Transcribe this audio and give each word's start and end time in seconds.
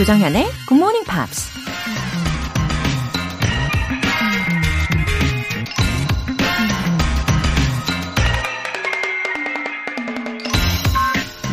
조정현의 0.00 0.46
Good 0.66 0.82
Morning 0.82 1.04
Pops. 1.06 1.50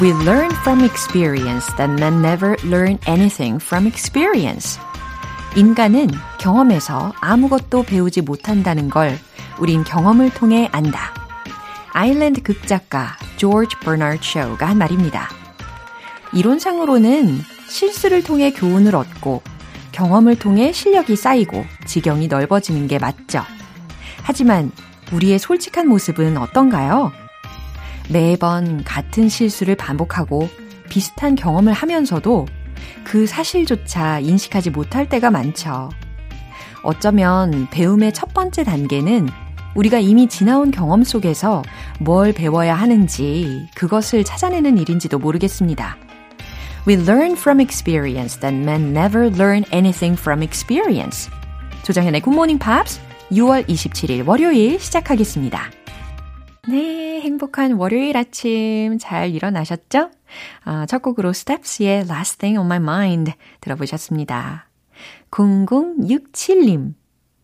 We 0.01 0.13
learn 0.23 0.49
from 0.61 0.81
experience 0.85 1.65
that 1.75 1.91
men 1.91 2.21
never 2.21 2.55
learn 2.63 2.99
anything 3.05 3.61
from 3.61 3.85
experience. 3.85 4.79
인간은 5.57 6.07
경험에서 6.39 7.11
아무것도 7.19 7.83
배우지 7.83 8.21
못한다는 8.21 8.89
걸 8.89 9.19
우린 9.59 9.83
경험을 9.83 10.29
통해 10.29 10.69
안다. 10.71 11.13
아일랜드 11.91 12.41
극작가 12.41 13.17
조지 13.35 13.75
버나드 13.81 14.19
쇼가 14.21 14.69
한 14.69 14.77
말입니다. 14.77 15.27
이론상으로는 16.31 17.56
실수를 17.67 18.23
통해 18.23 18.51
교훈을 18.51 18.95
얻고 18.95 19.41
경험을 19.91 20.37
통해 20.37 20.71
실력이 20.71 21.15
쌓이고 21.15 21.65
지경이 21.85 22.27
넓어지는 22.27 22.87
게 22.87 22.99
맞죠. 22.99 23.43
하지만 24.23 24.71
우리의 25.11 25.39
솔직한 25.39 25.87
모습은 25.87 26.37
어떤가요? 26.37 27.11
매번 28.09 28.83
같은 28.83 29.29
실수를 29.29 29.75
반복하고 29.75 30.49
비슷한 30.89 31.35
경험을 31.35 31.73
하면서도 31.73 32.45
그 33.03 33.25
사실조차 33.25 34.19
인식하지 34.19 34.69
못할 34.69 35.09
때가 35.09 35.31
많죠. 35.31 35.89
어쩌면 36.83 37.67
배움의 37.71 38.13
첫 38.13 38.33
번째 38.33 38.63
단계는 38.63 39.29
우리가 39.75 39.99
이미 39.99 40.27
지나온 40.27 40.71
경험 40.71 41.03
속에서 41.03 41.63
뭘 41.99 42.33
배워야 42.33 42.75
하는지 42.75 43.67
그것을 43.75 44.23
찾아내는 44.23 44.77
일인지도 44.77 45.19
모르겠습니다. 45.19 45.97
We 46.87 46.95
learn 46.95 47.33
from 47.33 47.59
experience 47.59 48.39
that 48.39 48.55
men 48.55 48.93
never 48.93 49.29
learn 49.29 49.65
anything 49.73 50.17
from 50.17 50.41
experience. 50.41 51.29
조정현의 51.83 52.21
Morning 52.25 52.63
Pops 52.63 53.01
6월 53.29 53.67
27일 53.67 54.25
월요일 54.25 54.79
시작하겠습니다. 54.79 55.69
네, 56.69 57.19
행복한 57.19 57.73
월요일 57.73 58.15
아침 58.15 58.97
잘 58.99 59.31
일어나셨죠? 59.31 60.11
아, 60.63 60.85
첫 60.85 61.01
곡으로 61.01 61.31
Steps의 61.31 62.05
Last 62.09 62.37
Thing 62.37 62.57
on 62.57 62.67
My 62.67 62.77
Mind 62.77 63.33
들어보셨습니다. 63.59 64.69
0067님. 65.31 66.93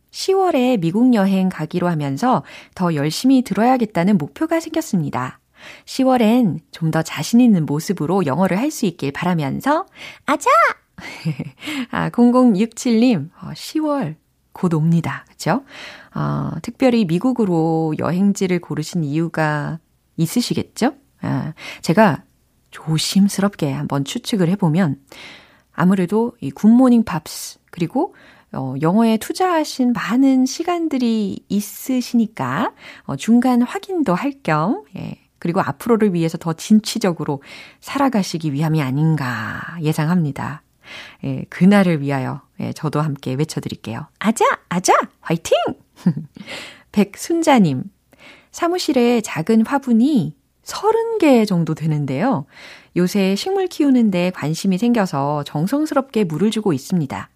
10월에 0.10 0.80
미국 0.80 1.14
여행 1.16 1.50
가기로 1.50 1.90
하면서 1.90 2.46
더 2.76 2.96
열심히 2.96 3.42
들어야겠다는 3.42 4.18
목표가 4.18 4.62
생겼습니다. 4.62 5.42
10월엔 5.86 6.60
좀 6.72 6.92
더 6.92 7.02
자신 7.02 7.42
있는 7.42 7.66
모습으로 7.66 8.26
영어를 8.26 8.58
할 8.60 8.70
수 8.72 8.86
있길 8.86 9.12
바라면서, 9.12 9.86
아자! 10.26 10.50
아, 11.92 12.10
0067님, 12.10 13.30
10월 13.32 14.16
곧 14.52 14.74
옵니다. 14.74 15.26
그죠? 15.30 15.64
어, 16.16 16.52
특별히 16.62 17.06
미국으로 17.06 17.96
여행지를 17.98 18.60
고르신 18.60 19.04
이유가 19.04 19.80
있으시겠죠? 20.18 20.94
아, 21.22 21.54
제가 21.82 22.24
조심스럽게 22.72 23.72
한번 23.72 24.06
추측을 24.06 24.50
해보면 24.50 24.98
아무래도 25.74 26.34
이 26.42 26.52
굿모닝 26.52 27.04
팝스 27.04 27.60
그리고 27.72 28.14
어, 28.52 28.76
영어에 28.82 29.18
투자하신 29.18 29.94
많은 29.94 30.46
시간들이 30.46 31.44
있으시니까 31.50 32.72
어, 33.06 33.16
중간 33.16 33.62
확인도 33.64 34.14
할 34.14 34.34
겸 34.44 34.84
예, 34.96 35.18
그리고 35.44 35.60
앞으로를 35.60 36.14
위해서 36.14 36.38
더 36.38 36.54
진취적으로 36.54 37.44
살아가시기 37.82 38.54
위함이 38.54 38.82
아닌가 38.82 39.60
예상합니다. 39.82 40.64
예, 41.26 41.44
그날을 41.50 42.00
위하여 42.00 42.40
예, 42.62 42.72
저도 42.72 43.02
함께 43.02 43.34
외쳐드릴게요. 43.34 44.08
아자! 44.20 44.46
아자! 44.70 44.94
화이팅! 45.20 45.52
백순자님, 46.94 47.84
사무실에 48.52 49.20
작은 49.20 49.66
화분이 49.66 50.34
30개 50.64 51.46
정도 51.46 51.76
되는데요. 51.76 52.46
요새 52.96 53.36
식물 53.36 53.68
키우는데 53.68 54.32
관심이 54.34 54.78
생겨서 54.78 55.44
정성스럽게 55.44 56.24
물을 56.24 56.52
주고 56.52 56.72
있습니다. 56.72 57.30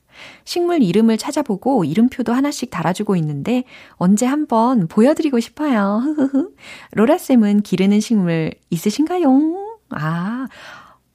식물 0.43 0.83
이름을 0.83 1.17
찾아보고 1.17 1.83
이름표도 1.85 2.33
하나씩 2.33 2.69
달아주고 2.69 3.15
있는데 3.17 3.63
언제 3.93 4.25
한번 4.25 4.87
보여드리고 4.87 5.39
싶어요. 5.39 6.01
로라쌤은 6.93 7.61
기르는 7.61 7.99
식물 7.99 8.51
있으신가요? 8.69 9.77
아, 9.91 10.47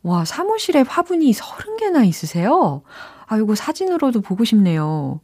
와, 0.03 0.25
사무실에 0.25 0.81
화분이 0.81 1.33
30개나 1.33 2.07
있으세요? 2.07 2.83
아이고, 3.27 3.55
사진으로도 3.55 4.21
보고 4.21 4.45
싶네요. 4.45 5.21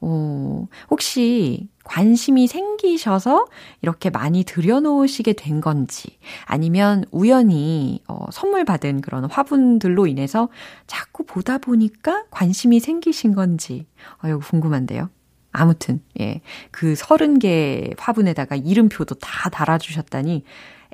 어, 0.00 0.66
혹시 0.90 1.68
관심이 1.84 2.46
생기셔서 2.46 3.46
이렇게 3.80 4.10
많이 4.10 4.44
들여놓으시게 4.44 5.32
된 5.32 5.60
건지, 5.60 6.18
아니면 6.44 7.04
우연히 7.10 8.02
어, 8.08 8.26
선물 8.30 8.64
받은 8.64 9.00
그런 9.00 9.24
화분들로 9.24 10.06
인해서 10.06 10.48
자꾸 10.86 11.24
보다 11.24 11.58
보니까 11.58 12.24
관심이 12.30 12.80
생기신 12.80 13.34
건지, 13.34 13.86
아유, 14.18 14.38
궁금한데요. 14.38 15.08
아무튼, 15.50 16.02
예. 16.20 16.40
그 16.70 16.92
30개 16.94 17.94
화분에다가 17.98 18.54
이름표도 18.56 19.16
다 19.16 19.48
달아주셨다니 19.48 20.44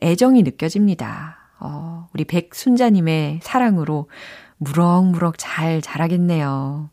애정이 0.03 0.43
느껴집니다. 0.43 1.39
어, 1.61 2.09
우리 2.15 2.25
백순자님의 2.25 3.41
사랑으로 3.43 4.09
무럭무럭 4.59 5.35
잘 5.39 5.81
자라겠네요. 5.81 6.91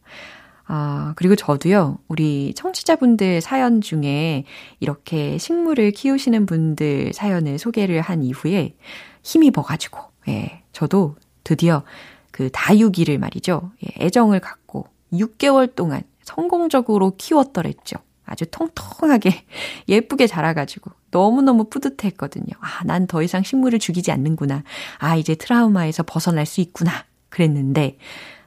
아, 0.66 1.14
그리고 1.16 1.36
저도요, 1.36 2.00
우리 2.08 2.54
청취자분들 2.56 3.42
사연 3.42 3.82
중에 3.82 4.46
이렇게 4.80 5.38
식물을 5.38 5.92
키우시는 5.92 6.46
분들 6.46 7.14
사연을 7.14 7.60
소개를 7.60 8.02
한 8.02 8.24
이후에 8.24 8.76
힘입어가지고, 9.24 10.00
예, 10.30 10.64
저도 10.72 11.16
드디어 11.44 11.84
그 12.32 12.50
다육이를 12.52 13.18
말이죠. 13.18 13.72
예, 13.84 14.06
애정을 14.06 14.40
갖고 14.40 14.88
6개월 15.14 15.76
동안 15.76 16.02
성공적으로 16.24 17.16
키웠더랬죠. 17.18 17.98
아주 18.26 18.46
통통하게 18.50 19.44
예쁘게 19.90 20.28
자라가지고 20.28 20.92
너무너무 21.12 21.66
뿌듯했거든요. 21.66 22.54
아, 22.62 22.84
난 22.86 23.08
더 23.08 23.22
이상 23.22 23.44
식물을 23.44 23.80
죽이지 23.80 24.12
않는구나. 24.12 24.64
아, 25.00 25.16
이제 25.18 25.36
트라우마에서 25.36 26.04
벗어날 26.04 26.46
수 26.46 26.62
있구나. 26.62 26.92
그랬는데, 27.30 27.98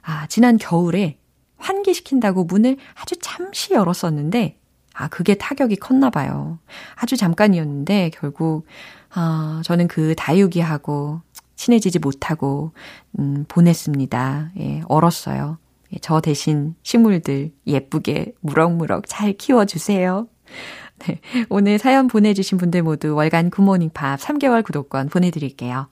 아, 0.01 0.25
지난 0.27 0.57
겨울에 0.57 1.19
환기시킨다고 1.65 2.43
문을 2.43 2.77
아주 2.95 3.15
잠시 3.19 3.73
열었었는데, 3.73 4.57
아, 4.93 5.07
그게 5.09 5.35
타격이 5.35 5.77
컸나 5.77 6.09
봐요. 6.09 6.59
아주 6.95 7.17
잠깐이었는데, 7.17 8.11
결국, 8.13 8.65
아, 9.13 9.61
저는 9.65 9.87
그 9.87 10.15
다육이하고 10.15 11.21
친해지지 11.55 11.99
못하고, 11.99 12.71
음, 13.19 13.45
보냈습니다. 13.47 14.51
예, 14.59 14.81
얼었어요. 14.87 15.57
예, 15.93 15.97
저 16.01 16.21
대신 16.21 16.75
식물들 16.83 17.51
예쁘게 17.67 18.33
무럭무럭 18.41 19.05
잘 19.07 19.33
키워주세요. 19.33 20.27
네, 20.99 21.19
오늘 21.49 21.77
사연 21.77 22.07
보내주신 22.07 22.57
분들 22.57 22.83
모두 22.83 23.15
월간 23.15 23.49
굿모닝 23.49 23.89
팝 23.93 24.19
3개월 24.19 24.63
구독권 24.63 25.09
보내드릴게요. 25.09 25.87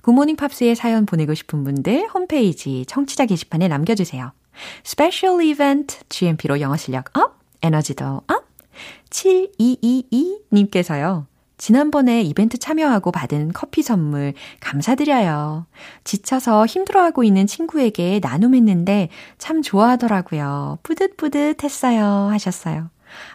굿모닝 0.00 0.34
팝스에 0.34 0.74
사연 0.74 1.06
보내고 1.06 1.34
싶은 1.34 1.62
분들 1.62 2.08
홈페이지 2.12 2.84
청취자 2.86 3.26
게시판에 3.26 3.68
남겨주세요. 3.68 4.32
special 4.84 5.42
이벤트 5.42 5.96
GMP로 6.08 6.60
영어 6.60 6.76
실력 6.76 7.16
up, 7.16 7.38
에너지도 7.62 8.22
up. 8.26 8.50
7222님께서요. 9.10 11.26
지난번에 11.58 12.22
이벤트 12.22 12.56
참여하고 12.56 13.12
받은 13.12 13.52
커피 13.52 13.82
선물 13.82 14.32
감사드려요. 14.60 15.66
지쳐서 16.04 16.64
힘들어하고 16.64 17.22
있는 17.22 17.46
친구에게 17.46 18.18
나눔했는데 18.22 19.10
참 19.36 19.60
좋아하더라고요. 19.60 20.78
뿌듯뿌듯 20.82 21.62
했어요. 21.62 22.28
하셨어요. 22.30 22.88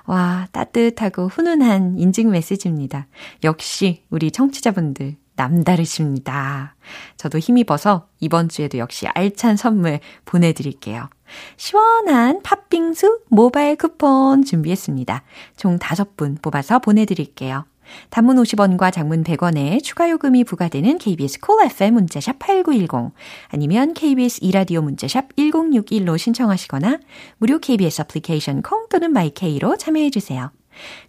와, 0.06 0.48
따뜻하고 0.52 1.28
훈훈한 1.28 2.00
인증 2.00 2.32
메시지입니다. 2.32 3.06
역시 3.44 4.02
우리 4.10 4.32
청취자분들 4.32 5.18
남다르십니다. 5.36 6.76
저도 7.18 7.38
힘입어서 7.38 8.08
이번 8.20 8.50
주에도 8.50 8.80
역시 8.80 9.06
알찬 9.08 9.58
선물 9.58 10.00
보내드릴게요. 10.24 11.10
시원한 11.57 12.42
팥빙수 12.44 13.22
모바일 13.30 13.75
쿠폰 13.75 14.44
준비했습니다. 14.44 15.24
총 15.57 15.80
5분 15.80 16.42
뽑아서 16.42 16.80
보내드릴게요. 16.80 17.66
단문 18.10 18.38
50원과 18.38 18.92
장문 18.92 19.24
100원의 19.24 19.82
추가 19.83 20.10
요금이 20.10 20.44
부과되는 20.44 20.98
KBS 20.98 21.39
Cool 21.40 21.72
FM 21.72 21.94
문자샵 21.94 22.39
8910 22.39 23.13
아니면 23.50 23.94
KBS 23.94 24.39
이라디오 24.42 24.81
문자샵 24.81 25.36
1061로 25.36 26.18
신청하시거나 26.18 27.00
무료 27.38 27.60
KBS 27.60 28.01
애플리케이션 28.01 28.62
콩 28.62 28.88
또는 28.89 29.13
my 29.14 29.39
K로 29.39 29.78
참여해 29.77 30.10
주세요. 30.10 30.51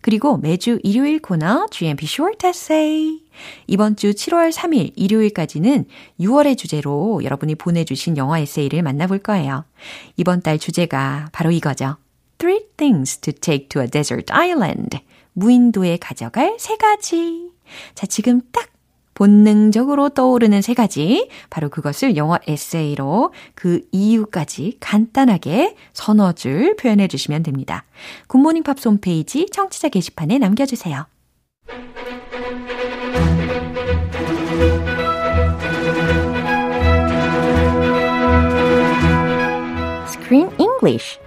그리고 0.01 0.37
매주 0.37 0.79
일요일 0.83 1.21
코너 1.21 1.67
GMP 1.71 2.07
Short 2.07 2.47
Essay. 2.47 3.21
이번 3.67 3.97
주 3.97 4.11
7월 4.13 4.53
3일 4.53 4.93
일요일까지는 4.97 5.85
6월의 6.21 6.57
주제로 6.57 7.23
여러분이 7.23 7.55
보내주신 7.57 8.17
영화 8.17 8.39
에세이를 8.39 8.83
만나볼 8.83 9.19
거예요. 9.19 9.65
이번 10.17 10.43
달 10.43 10.59
주제가 10.59 11.31
바로 11.33 11.51
이거죠. 11.51 11.97
Three 12.39 12.61
things 12.77 13.19
to 13.19 13.33
take 13.33 13.69
to 13.69 13.83
a 13.83 13.89
desert 13.89 14.33
island. 14.33 14.99
무인도에 15.33 15.99
가져갈 15.99 16.57
세 16.59 16.77
가지. 16.77 17.51
자, 17.95 18.07
지금 18.07 18.41
딱 18.53 18.69
본능적으로 19.17 20.11
떠오르는 20.11 20.61
세 20.63 20.75
가지. 20.75 21.29
바로 21.49 21.71
그것을 21.71 22.17
영어 22.17 22.39
에세이로 22.47 23.33
그 23.55 23.81
이유까지 23.91 24.77
간단하게 24.79 25.75
서너 25.95 26.33
줄 26.33 26.77
표현해 26.77 27.09
주시면 27.09 27.43
됩니다. 27.43 27.85
굿모닝 28.29 28.63
팝스 28.63 28.87
홈페이지 28.89 29.47
청취자 29.51 29.89
게시판에 29.89 30.39
남겨주세요. 30.39 31.07
Screen 40.09 40.51
English 40.59 41.19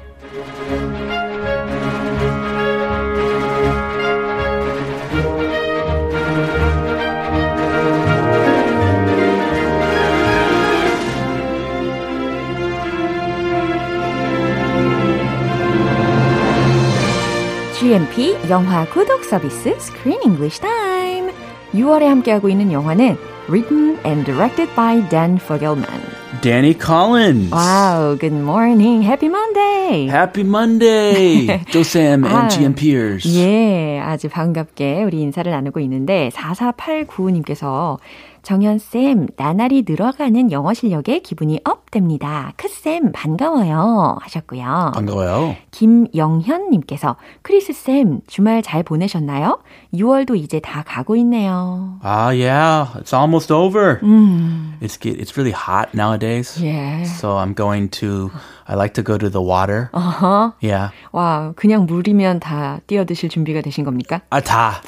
GMP 17.90 18.38
영화 18.52 18.86
구독 18.86 19.24
서비스 19.24 19.70
Screen 19.70 20.22
English 20.24 20.62
Time. 20.62 21.34
6월에 21.74 22.04
함께하고 22.04 22.48
있는 22.48 22.72
영화는 22.72 23.18
Written 23.48 23.98
and 24.06 24.26
Directed 24.26 24.72
by 24.76 25.10
Dan 25.10 25.40
Fogelman. 25.42 26.00
Danny 26.44 26.76
Collins. 26.78 27.52
Wow, 27.52 28.16
good 28.16 28.36
morning. 28.36 29.02
Happy 29.04 29.26
Monday. 29.28 30.08
Happy 30.08 30.44
Monday. 30.44 31.48
쌤 31.72 32.26
and 32.26 32.28
all 32.28 32.48
GMPers. 32.50 33.28
예, 33.36 34.00
아주 34.00 34.30
반갑게 34.30 35.04
우리 35.04 35.22
인사를 35.22 35.52
나누고 35.52 35.80
있는데 35.80 36.30
4489님께서 36.36 37.98
정현쌤, 38.44 39.28
나날이 39.36 39.84
늘어가는 39.88 40.52
영어 40.52 40.74
실력에 40.74 41.20
기분이 41.20 41.60
up 41.66 41.92
됩니다. 41.92 42.54
크쌤, 42.58 43.12
반가워요. 43.12 44.18
하셨고요. 44.22 44.92
반가워요. 44.94 45.56
김영현님께서 45.72 47.16
크리스쌤, 47.42 48.22
주말 48.28 48.62
잘 48.62 48.84
보내셨나요? 48.84 49.60
6월도 49.94 50.36
이제 50.38 50.60
다 50.60 50.84
가고 50.86 51.16
있네요. 51.18 51.98
Ah, 52.04 52.30
yeah. 52.32 52.88
It's 53.00 53.14
almost 53.14 53.52
over. 53.54 54.00
음, 54.04 54.76
It's 54.82 54.98
it's 55.00 55.36
really 55.38 55.52
hot 55.54 55.90
nowadays. 55.94 56.62
예. 56.64 57.04
So 57.06 57.38
I'm 57.38 57.54
going 57.56 57.90
to 58.00 58.32
I 58.68 58.76
like 58.76 58.94
to 58.96 59.04
go 59.04 59.18
to 59.18 59.30
the 59.30 59.42
water. 59.42 59.90
어허. 59.94 60.54
Yeah. 60.62 60.94
와, 61.12 61.54
그냥 61.56 61.86
물이면 61.86 62.40
다 62.40 62.80
뛰어드실 62.88 63.30
준비가 63.30 63.62
되신 63.62 63.84
겁니까? 63.84 64.22
Ah, 64.32 64.44
다. 64.44 64.82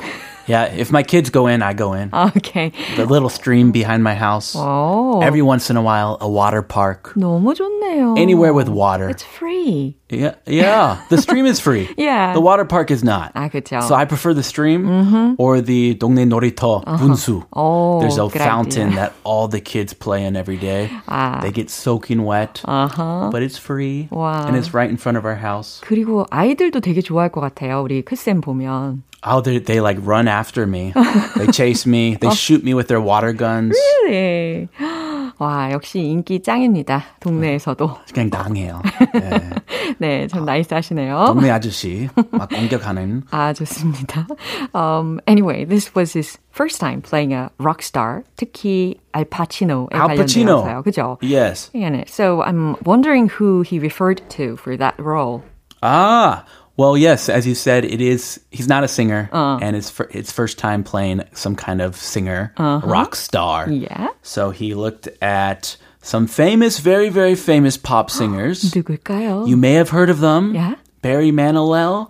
Yeah, 0.48 0.66
if 0.70 0.92
my 0.92 1.02
kids 1.02 1.28
go 1.30 1.48
in, 1.48 1.60
I 1.60 1.72
go 1.74 1.92
in. 1.94 2.10
오케이. 2.10 2.70
The 2.94 3.04
little 3.04 3.28
stream 3.28 3.72
behind 3.72 4.04
my 4.04 4.14
house. 4.14 4.54
오, 4.54 5.20
Every 5.24 5.42
once 5.42 5.70
in 5.70 5.76
a 5.76 5.82
while, 5.82 6.18
a 6.20 6.28
water 6.30 6.62
park. 6.62 7.12
너무 7.16 7.52
좋네요. 7.52 8.16
Anywhere 8.16 8.54
with 8.54 8.68
water. 8.68 9.08
It's 9.10 9.24
free. 9.24 9.96
Yeah, 10.08 10.36
yeah. 10.46 10.98
The 11.08 11.18
stream 11.18 11.46
is 11.46 11.58
free. 11.58 11.88
Yeah. 11.98 12.32
The 12.32 12.40
water 12.40 12.64
park 12.64 12.92
is 12.92 13.02
not. 13.02 13.32
아, 13.34 13.50
그쵸. 13.50 13.82
So 13.82 13.96
I 13.96 14.04
prefer 14.04 14.34
the 14.34 14.44
stream 14.44 15.34
or 15.36 15.60
the 15.60 15.96
동네 15.98 16.24
놀이터 16.26 16.84
분수. 16.84 17.42
오, 17.50 17.98
There's 18.00 18.16
a 18.16 18.28
good 18.30 18.38
fountain 18.38 18.94
idea. 18.94 18.96
that 19.02 19.12
all 19.24 19.48
the 19.48 19.60
kids 19.60 19.92
play 19.94 20.24
in 20.24 20.36
every 20.36 20.58
day. 20.58 20.88
아. 21.08 21.40
They 21.42 21.50
get 21.50 21.70
soaking 21.70 22.22
wet, 22.24 22.62
아하. 22.68 23.32
but 23.32 23.42
it's 23.42 23.58
free 23.58 24.06
Wow. 24.12 24.46
and 24.46 24.54
it's 24.56 24.72
right 24.72 24.88
in 24.88 24.96
front 24.96 25.18
of 25.18 25.24
our 25.26 25.34
house. 25.34 25.80
그리고 25.82 26.24
아이들도 26.30 26.78
되게 26.78 27.00
좋아할 27.02 27.30
것 27.32 27.40
같아요. 27.40 27.82
우리 27.82 28.02
크쌤 28.04 28.40
보면. 28.42 29.02
Oh, 29.22 29.40
they 29.40 29.58
they 29.58 29.80
like 29.80 29.98
run 30.02 30.28
after 30.28 30.66
me. 30.66 30.92
they 31.36 31.46
chase 31.50 31.86
me. 31.86 32.14
They 32.20 32.30
shoot 32.30 32.62
me 32.62 32.74
with 32.74 32.86
their 32.88 33.00
water 33.00 33.32
guns. 33.32 33.76
네. 34.08 34.68
와, 35.38 35.70
역시 35.72 35.98
인기 36.00 36.40
짱입니다. 36.42 37.02
동네에서도. 37.20 37.98
그냥 38.14 38.30
당해요. 38.30 38.80
네. 39.12 39.50
네, 39.98 40.26
참 40.28 40.44
나이스하시네요. 40.46 41.24
동네 41.26 41.50
아저씨 41.50 42.08
막 42.30 42.48
공격하는. 42.48 43.24
아, 43.30 43.52
좋습니다. 43.52 44.26
Um, 44.74 45.20
anyway, 45.26 45.64
this 45.64 45.94
was 45.94 46.12
his 46.14 46.38
first 46.52 46.78
time 46.80 47.02
playing 47.02 47.32
a 47.32 47.50
rock 47.58 47.82
star. 47.82 48.22
특히 48.36 48.96
Al 49.12 49.24
Pacino에 49.26 49.88
Al 49.92 50.08
Pacino. 50.16 50.62
관련되어서요. 50.62 50.82
그죠? 50.84 51.18
Yes. 51.20 51.70
네, 51.74 52.04
So 52.08 52.42
I'm 52.42 52.76
wondering 52.84 53.28
who 53.28 53.60
he 53.62 53.78
referred 53.78 54.22
to 54.38 54.56
for 54.56 54.76
that 54.78 54.94
role. 54.98 55.42
Ah, 55.82 56.44
well, 56.80 56.96
yes, 56.96 57.28
as 57.28 57.46
you 57.46 57.54
said, 57.54 57.84
it 57.84 58.00
is. 58.00 58.38
He's 58.50 58.68
not 58.68 58.84
a 58.84 58.88
singer, 58.88 59.30
and 59.32 59.74
it's 59.76 59.88
fir- 59.88 60.10
it's 60.12 60.30
first 60.30 60.58
time 60.58 60.84
playing 60.84 61.22
some 61.32 61.56
kind 61.56 61.80
of 61.80 61.96
singer, 61.96 62.52
rock 62.58 63.16
star. 63.16 63.70
Yeah. 63.70 64.08
So 64.22 64.50
he 64.50 64.74
looked 64.74 65.08
at 65.22 65.76
some 66.02 66.26
famous, 66.26 66.78
very 66.78 67.08
very 67.08 67.34
famous 67.34 67.76
pop 67.76 68.10
singers. 68.10 68.60
누굴까요? 68.76 69.48
you 69.48 69.56
may 69.56 69.72
have 69.74 69.88
heard 69.90 70.10
of 70.10 70.20
them. 70.20 70.54
Yeah. 70.54 70.74
Barry 71.00 71.30
Manilow. 71.32 72.06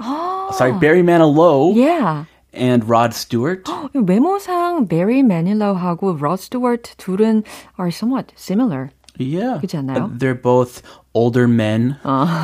Sorry, 0.54 0.72
Barry 0.72 1.02
Manilow 1.02 1.74
Yeah. 1.76 2.24
and 2.52 2.88
Rod 2.88 3.12
Stewart. 3.14 3.64
외모상 3.94 4.88
베리 4.88 5.22
매닐러하고 5.22 6.16
로 6.18 6.36
스튜어트 6.36 6.96
둘은 6.96 7.44
are 7.78 7.90
somewhat 7.90 8.32
similar. 8.36 8.90
Yeah. 9.18 9.58
그렇지 9.60 9.76
않나요? 9.78 10.04
Uh, 10.04 10.08
They're 10.18 10.34
both 10.40 10.82
older 11.13 11.47
men 11.47 11.91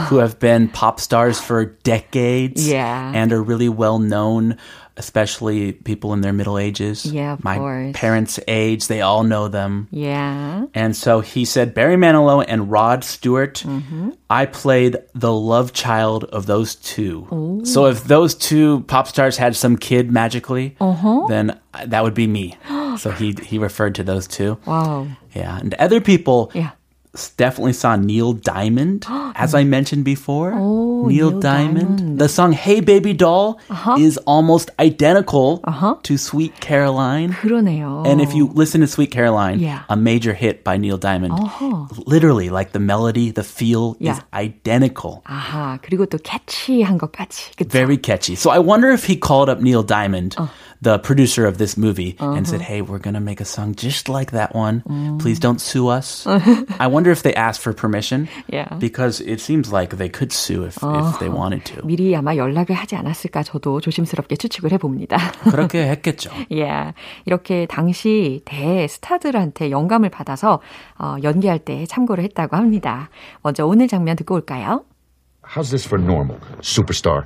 who 0.09 0.17
have 0.17 0.39
been 0.39 0.67
pop 0.69 0.99
stars 0.99 1.39
for 1.39 1.65
decades 1.65 2.67
Yeah. 2.67 3.11
and 3.15 3.31
are 3.31 3.41
really 3.41 3.69
well 3.69 3.97
known, 3.99 4.57
especially 4.97 5.71
people 5.73 6.11
in 6.13 6.21
their 6.21 6.33
middle 6.33 6.57
ages. 6.57 7.05
Yeah, 7.05 7.33
of 7.33 7.43
My 7.43 7.57
course. 7.57 7.91
parents' 7.95 8.39
age, 8.47 8.87
they 8.87 9.01
all 9.01 9.23
know 9.23 9.47
them. 9.47 9.87
Yeah. 9.91 10.65
And 10.73 10.95
so 10.95 11.21
he 11.21 11.45
said 11.45 11.73
Barry 11.73 11.95
Manilow 11.95 12.43
and 12.45 12.69
Rod 12.69 13.03
Stewart, 13.03 13.63
Mm-hmm. 13.65 14.09
I 14.29 14.45
played 14.47 14.97
the 15.15 15.31
love 15.31 15.71
child 15.71 16.25
of 16.25 16.45
those 16.47 16.75
two. 16.75 17.61
So 17.63 17.85
if 17.85 18.03
those 18.03 18.35
two 18.35 18.81
pop 18.87 19.07
stars 19.07 19.37
had 19.37 19.55
some 19.55 19.77
kid 19.77 20.11
magically, 20.11 20.75
Uh-huh. 20.81 21.25
then 21.29 21.57
that 21.85 22.03
would 22.03 22.13
be 22.15 22.27
me. 22.27 22.57
so 22.97 23.11
he 23.11 23.33
he 23.43 23.57
referred 23.59 23.95
to 23.95 24.03
those 24.03 24.27
two. 24.27 24.57
Wow. 24.65 25.07
Yeah, 25.33 25.57
and 25.57 25.73
other 25.75 26.01
people 26.01 26.51
Yeah 26.53 26.71
s- 27.16 27.30
definitely 27.36 27.74
saw 27.74 27.94
Neil 27.96 28.32
Diamond, 28.32 29.04
as 29.36 29.54
I 29.54 29.64
mentioned 29.64 30.04
before. 30.04 30.54
Oh, 30.56 31.06
Neil, 31.08 31.30
Neil 31.30 31.40
Diamond. 31.40 31.98
Diamond. 31.98 32.18
The 32.18 32.28
song 32.28 32.52
"Hey 32.52 32.80
Baby 32.80 33.12
Doll" 33.12 33.58
is 33.98 34.16
almost 34.24 34.70
identical 34.80 35.60
Uh-huh. 35.64 35.96
to 36.08 36.16
"Sweet 36.16 36.56
Caroline." 36.62 37.34
그러네요. 37.36 38.06
And 38.06 38.22
if 38.22 38.32
you 38.32 38.48
listen 38.54 38.80
to 38.80 38.86
"Sweet 38.88 39.10
Caroline," 39.10 39.58
Yeah. 39.60 39.82
a 39.90 39.96
major 39.98 40.32
hit 40.32 40.62
by 40.64 40.78
Neil 40.78 40.96
Diamond, 40.96 41.34
어허. 41.36 41.90
literally 42.06 42.48
like 42.48 42.72
the 42.72 42.80
melody, 42.80 43.28
the 43.34 43.42
feel 43.44 43.92
is 44.00 44.16
Yeah. 44.16 44.24
identical. 44.32 45.20
아하, 45.28 45.78
그리고 45.82 46.06
또 46.06 46.18
캐치한 46.22 46.96
것까지. 46.98 47.52
그쵸? 47.58 47.68
Very 47.68 47.98
catchy. 47.98 48.36
So 48.36 48.48
I 48.50 48.58
wonder 48.58 48.88
if 48.90 49.04
he 49.04 49.16
called 49.20 49.50
up 49.50 49.60
Neil 49.60 49.82
Diamond, 49.82 50.36
Uh. 50.38 50.46
the 50.82 50.98
producer 50.98 51.46
of 51.46 51.58
this 51.58 51.76
movie, 51.76 52.16
and 52.18 52.44
Uh-huh. 52.46 52.58
said, 52.58 52.60
"Hey, 52.62 52.82
we're 52.82 52.98
gonna 52.98 53.20
make 53.20 53.40
a 53.40 53.44
song 53.46 53.74
just 53.76 54.08
like 54.08 54.32
that 54.32 54.54
one. 54.54 54.82
Mm. 54.88 55.18
Please 55.18 55.38
don't 55.38 55.60
sue 55.60 55.88
us." 55.88 56.26
I 56.78 56.86
wonder 56.88 57.10
if 57.10 57.22
they 57.22 57.34
asked 57.34 57.60
for 57.62 57.72
permission. 57.72 58.28
Yeah. 58.50 58.66
Because 58.78 59.20
it 59.20 59.40
seems 59.40 59.72
like 59.72 59.96
they 59.96 60.08
could 60.08 60.32
sue 60.32 60.64
if, 60.64 60.78
if 60.82 61.18
they 61.18 61.28
wanted 61.30 61.64
to. 61.74 61.82
미리 61.86 62.14
아마 62.16 62.36
연락을 62.36 62.74
하지 62.74 62.96
않았을까 62.96 63.42
저도 63.42 63.80
조심스럽게 63.80 64.36
추측을 64.36 64.72
해봅니다. 64.72 65.16
그렇게 65.50 65.86
했겠죠. 65.90 66.30
yeah. 66.50 66.94
이렇게 67.26 67.66
당시 67.66 68.42
대스타들한테 68.44 69.70
영감을 69.70 70.10
받아서 70.10 70.60
어, 70.98 71.16
연기할 71.22 71.58
때 71.60 71.86
참고를 71.86 72.24
했다고 72.24 72.56
합니다. 72.56 73.08
먼저 73.42 73.66
오늘 73.66 73.88
장면 73.88 74.16
듣고 74.16 74.34
올까요? 74.34 74.84
How's 75.54 75.70
this 75.70 75.86
for 75.86 76.02
normal, 76.02 76.38
superstar? 76.60 77.24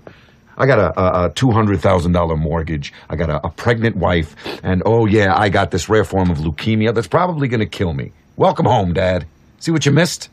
I 0.61 0.67
got 0.67 0.79
a, 0.79 0.99
a, 0.99 1.27
a 1.27 1.31
$200,000 1.31 2.39
mortgage. 2.39 2.93
I 3.11 3.17
got 3.17 3.29
a, 3.29 3.47
a 3.47 3.51
pregnant 3.51 3.97
wife. 3.97 4.35
And 4.63 4.83
oh, 4.87 5.07
yeah, 5.07 5.37
I 5.37 5.49
got 5.49 5.71
this 5.71 5.89
rare 5.89 6.05
form 6.05 6.31
of 6.31 6.39
leukemia 6.39 6.95
that's 6.95 7.07
probably 7.07 7.49
going 7.49 7.61
to 7.61 7.67
kill 7.67 7.93
me. 7.93 8.13
Welcome 8.37 8.67
home, 8.67 8.93
Dad. 8.93 9.27
See 9.59 9.71
what 9.71 9.85
you 9.85 9.93
missed? 9.93 10.31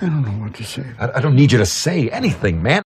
I 0.00 0.06
don't 0.06 0.22
know 0.22 0.44
what 0.44 0.54
to 0.54 0.64
say. 0.64 0.84
I, 0.98 1.12
I 1.16 1.20
don't 1.20 1.34
need 1.34 1.52
you 1.52 1.58
to 1.58 1.66
say 1.66 2.10
anything, 2.10 2.62
man. 2.62 2.82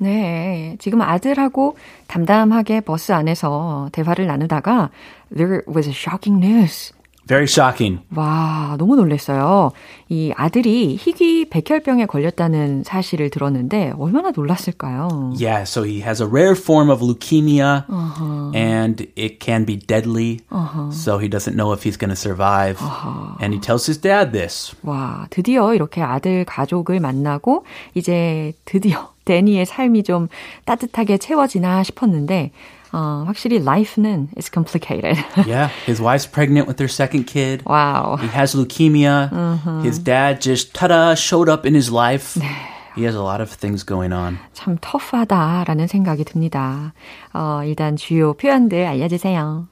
네, 0.00 0.76
지금 0.80 1.00
아들하고 1.00 1.76
담담하게 2.08 2.80
버스 2.80 3.12
안에서 3.12 3.88
대화를 3.92 4.26
나누다가 4.26 4.90
there 5.30 5.62
was 5.68 5.86
a 5.86 5.92
shocking 5.92 6.40
news. 6.40 6.92
Very 7.27 7.45
shocking. 7.45 7.99
와, 8.15 8.75
너무 8.79 8.95
놀랐어요. 8.95 9.71
이 10.07 10.31
아들이 10.35 10.95
희귀 10.95 11.49
백혈병에 11.49 12.05
걸렸다는 12.05 12.83
사실을 12.85 13.29
들었는데 13.29 13.93
얼마나 13.97 14.31
놀랐을까요? 14.31 15.33
Yeah, 15.37 15.63
so 15.63 15.83
he 15.83 15.99
has 16.01 16.21
a 16.21 16.27
rare 16.27 16.55
form 16.55 16.89
of 16.89 17.01
leukemia 17.01 17.85
uh-huh. 17.89 18.51
and 18.55 19.07
it 19.17 19.39
can 19.41 19.65
be 19.65 19.75
deadly. 19.75 20.39
Uh-huh. 20.49 20.91
So 20.91 21.17
he 21.17 21.27
doesn't 21.27 21.55
know 21.55 21.73
if 21.73 21.83
he's 21.83 21.97
going 21.97 22.11
to 22.11 22.15
survive. 22.15 22.77
Uh-huh. 22.81 23.35
And 23.41 23.53
he 23.53 23.59
tells 23.59 23.85
his 23.85 23.99
dad 23.99 24.31
this. 24.31 24.73
와, 24.83 25.27
드디어 25.29 25.73
이렇게 25.75 26.01
아들 26.01 26.45
가족을 26.45 27.01
만나고 27.01 27.65
이제 27.93 28.53
드디어 28.63 29.11
데니의 29.25 29.65
삶이 29.65 30.03
좀 30.03 30.29
따뜻하게 30.63 31.17
채워지나 31.17 31.83
싶었는데 31.83 32.51
어, 32.96 33.24
확실히 33.26 33.56
life는 33.58 34.28
is 34.36 34.50
complicated. 34.50 35.16
yeah, 35.46 35.70
his 35.86 36.00
wife's 36.00 36.26
pregnant 36.26 36.66
with 36.68 36.76
their 36.76 36.88
second 36.88 37.24
kid. 37.26 37.62
Wow. 37.64 38.16
He 38.20 38.26
has 38.28 38.54
leukemia. 38.54 39.32
Uh-huh. 39.32 39.80
His 39.80 39.98
dad 39.98 40.40
just 40.42 40.74
ta-da 40.74 41.14
showed 41.14 41.48
up 41.48 41.64
in 41.64 41.74
his 41.74 41.90
life. 41.90 42.34
네. 42.38 42.46
He 42.94 43.04
has 43.04 43.14
a 43.14 43.22
lot 43.22 43.40
of 43.40 43.48
things 43.50 43.82
going 43.82 44.12
on. 44.12 44.38
참 44.52 44.76
터프하다라는 44.82 45.86
생각이 45.86 46.24
듭니다. 46.24 46.92
어, 47.32 47.62
일단 47.64 47.96
주요 47.96 48.34
표현들 48.34 48.84
알려주세요. 48.84 49.68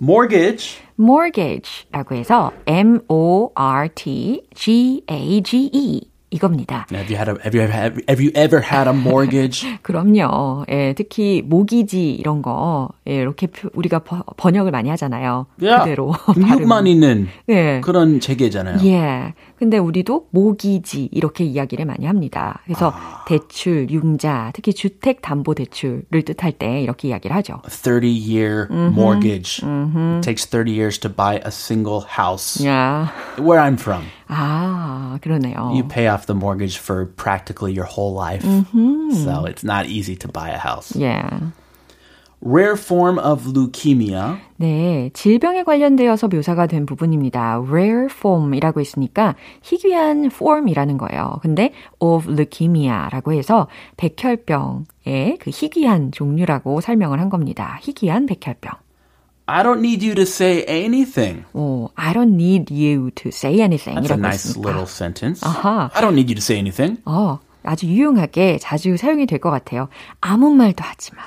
mortgage. 0.00 0.80
mortgage라고 0.98 2.14
해서 2.14 2.52
M 2.66 3.00
O 3.08 3.50
R 3.54 3.88
T 3.94 4.42
G 4.54 5.02
A 5.10 5.42
G 5.42 5.68
E 5.72 6.00
이겁니다. 6.29 6.85
Have 6.91 7.09
you 7.09 7.17
had 7.17 7.29
a 7.29 7.37
have 7.43 7.55
you 7.55 7.63
ever 7.63 8.03
have 8.09 8.21
you 8.21 8.31
ever 8.35 8.61
had 8.61 8.89
a 8.89 8.93
mortgage? 8.93 9.65
그럼요. 9.81 10.65
예, 10.69 10.93
특히 10.93 11.41
모기지 11.45 12.11
이런 12.11 12.41
거 12.41 12.89
예, 13.07 13.15
이렇게 13.15 13.47
우리가 13.73 13.99
버, 13.99 14.23
번역을 14.35 14.71
많이 14.71 14.89
하잖아요. 14.89 15.47
Yeah. 15.61 15.83
그대로 15.83 16.13
미국만 16.35 16.87
있는 16.87 17.27
예. 17.49 17.79
그런 17.81 18.19
재계잖아요. 18.19 18.79
예. 18.85 19.33
근데 19.57 19.77
우리도 19.77 20.27
모기지 20.31 21.09
이렇게 21.11 21.43
이야기를 21.45 21.85
많이 21.85 22.05
합니다. 22.05 22.59
그래서 22.65 22.91
아. 22.93 23.23
대출, 23.25 23.89
융자, 23.89 24.51
특히 24.53 24.73
주택 24.73 25.21
담보 25.21 25.55
대출을 25.55 26.23
뜻할 26.25 26.51
때 26.51 26.81
이렇게 26.81 27.07
이야기를 27.07 27.35
하죠. 27.37 27.61
30-year 27.65 28.67
mm-hmm. 28.69 28.93
mortgage. 28.93 29.61
Mm-hmm. 29.63 30.17
It 30.17 30.23
takes 30.23 30.45
30 30.45 30.71
years 30.71 30.99
to 30.99 31.09
buy 31.09 31.39
a 31.43 31.51
single 31.51 32.01
house. 32.01 32.61
Yeah. 32.61 33.07
Where 33.39 33.59
I'm 33.59 33.77
from. 33.77 34.03
아, 34.27 35.19
그러네요. 35.21 35.71
You 35.73 35.83
pay 35.83 36.07
off 36.07 36.25
the 36.25 36.35
mortgage 36.35 36.77
for 36.77 37.05
practically 37.05 37.73
your 37.73 37.85
whole 37.85 38.13
life. 38.13 38.43
Mm-hmm. 38.43 39.11
So 39.23 39.45
it's 39.45 39.63
not 39.63 39.87
easy 39.87 40.15
to 40.17 40.27
buy 40.27 40.49
a 40.49 40.57
house. 40.57 40.95
Yeah. 40.95 41.51
rare 42.41 42.75
form 42.75 43.17
of 43.19 43.47
leukemia. 43.47 44.37
네, 44.57 45.09
질병에 45.13 45.63
관련되어서 45.63 46.27
묘사가 46.27 46.67
된 46.67 46.85
부분입니다. 46.85 47.63
rare 47.67 48.05
form이라고 48.05 48.79
있으니까 48.79 49.35
희귀한 49.61 50.25
form이라는 50.25 50.97
거예요. 50.97 51.39
근데 51.41 51.73
of 51.99 52.31
leukemia라고 52.31 53.33
해서 53.33 53.67
백혈병의 53.97 55.37
그 55.39 55.49
희귀한 55.49 56.11
종류라고 56.11 56.81
설명을 56.81 57.19
한 57.19 57.29
겁니다. 57.29 57.79
희귀한 57.81 58.25
백혈병. 58.25 58.86
I 59.49 59.63
don't 59.63 59.79
need 59.79 60.03
you 60.03 60.13
to 60.15 60.23
say 60.23 60.63
anything. 60.67 61.45
오, 61.53 61.89
I 61.95 62.13
don't 62.13 62.35
need 62.35 62.69
you 62.69 63.11
to 63.11 63.29
say 63.29 63.61
anything. 63.61 63.95
That's 63.95 64.11
a 64.11 64.17
nice 64.17 64.43
했으니까. 64.53 64.67
little 64.67 64.85
sentence. 64.85 65.41
아하. 65.45 65.89
I 65.95 66.01
don't 66.01 66.13
need 66.15 66.29
you 66.29 66.35
to 66.35 66.41
say 66.43 66.59
anything. 66.59 66.99
어, 67.05 67.39
아주 67.63 67.87
유용하게 67.87 68.59
자주 68.59 68.97
사용이 68.97 69.25
될 69.25 69.39
것 69.39 69.49
같아요. 69.49 69.87
아무 70.19 70.53
말도 70.53 70.83
하지 70.83 71.15
마. 71.15 71.21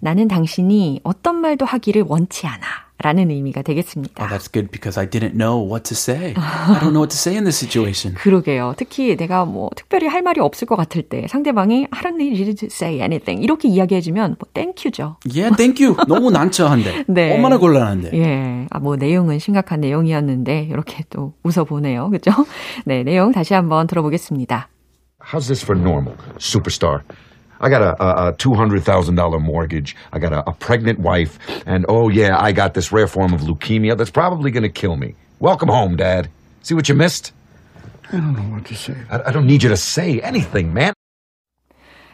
나는 0.00 0.26
당신이 0.26 1.00
어떤 1.04 1.36
말도 1.36 1.64
하기를 1.64 2.04
원치 2.08 2.46
않아. 2.48 2.66
라는 2.98 3.30
의미가 3.30 3.62
되겠습니다. 3.62 4.22
Oh, 4.22 4.32
that's 4.32 4.52
good 4.52 4.70
because 4.70 4.98
I 4.98 5.08
didn't 5.08 5.34
know 5.34 5.58
what 5.58 5.82
to 5.88 5.94
say. 5.94 6.34
I 6.36 6.78
don't 6.78 6.92
know 6.92 7.02
what 7.02 7.10
to 7.10 7.16
say 7.16 7.34
in 7.36 7.44
this 7.44 7.58
situation. 7.58 8.14
그러게요. 8.14 8.74
특히 8.76 9.16
내가 9.16 9.44
뭐 9.44 9.70
특별히 9.74 10.06
할 10.06 10.22
말이 10.22 10.40
없을 10.40 10.68
것 10.68 10.76
같을 10.76 11.02
때 11.02 11.26
상대방이 11.28 11.88
I 11.90 12.00
don't 12.00 12.14
need 12.14 12.40
you 12.40 12.54
to 12.54 12.66
say 12.70 13.00
anything 13.00 13.42
이렇게 13.42 13.68
이야기해주면 13.68 14.36
뭐 14.38 14.48
땡큐죠. 14.54 15.16
Yeah, 15.26 15.56
thank 15.56 15.84
you. 15.84 15.96
너무 16.06 16.30
난처한데. 16.30 17.04
네. 17.08 17.34
얼마나 17.34 17.58
곤란한데. 17.58 18.10
예. 18.14 18.66
아, 18.70 18.78
뭐 18.78 18.94
내용은 18.96 19.40
심각한 19.40 19.80
내용이었는데 19.80 20.68
이렇게 20.70 21.04
또 21.10 21.34
웃어보네요. 21.42 22.10
그죠? 22.10 22.30
네, 22.84 23.02
내용 23.02 23.32
다시 23.32 23.54
한번 23.54 23.88
들어보겠습니다. 23.88 24.68
How's 25.32 25.46
this 25.48 25.64
for 25.64 25.80
normal, 25.80 26.16
superstar? 26.38 27.02
I 27.61 27.69
got 27.69 27.81
a, 27.81 28.03
a, 28.03 28.29
a 28.29 28.33
$200,000 28.33 29.41
mortgage. 29.41 29.95
I 30.13 30.19
got 30.19 30.33
a, 30.33 30.49
a 30.49 30.53
pregnant 30.53 30.99
wife. 30.99 31.39
And 31.65 31.85
oh, 31.89 32.09
yeah, 32.09 32.39
I 32.39 32.51
got 32.51 32.73
this 32.73 32.91
rare 32.91 33.07
form 33.07 33.33
of 33.33 33.41
leukemia 33.41 33.97
that's 33.97 34.11
probably 34.11 34.51
going 34.51 34.63
to 34.63 34.69
kill 34.69 34.95
me. 34.95 35.15
Welcome 35.39 35.69
home, 35.69 35.95
Dad. 35.95 36.29
See 36.61 36.75
what 36.75 36.89
you 36.89 36.95
missed? 36.95 37.31
I 38.11 38.17
don't 38.17 38.33
know 38.33 38.55
what 38.55 38.65
to 38.65 38.75
say. 38.75 38.95
I, 39.09 39.29
I 39.29 39.31
don't 39.31 39.47
need 39.47 39.63
you 39.63 39.69
to 39.69 39.77
say 39.77 40.21
anything, 40.21 40.73
man. 40.73 40.93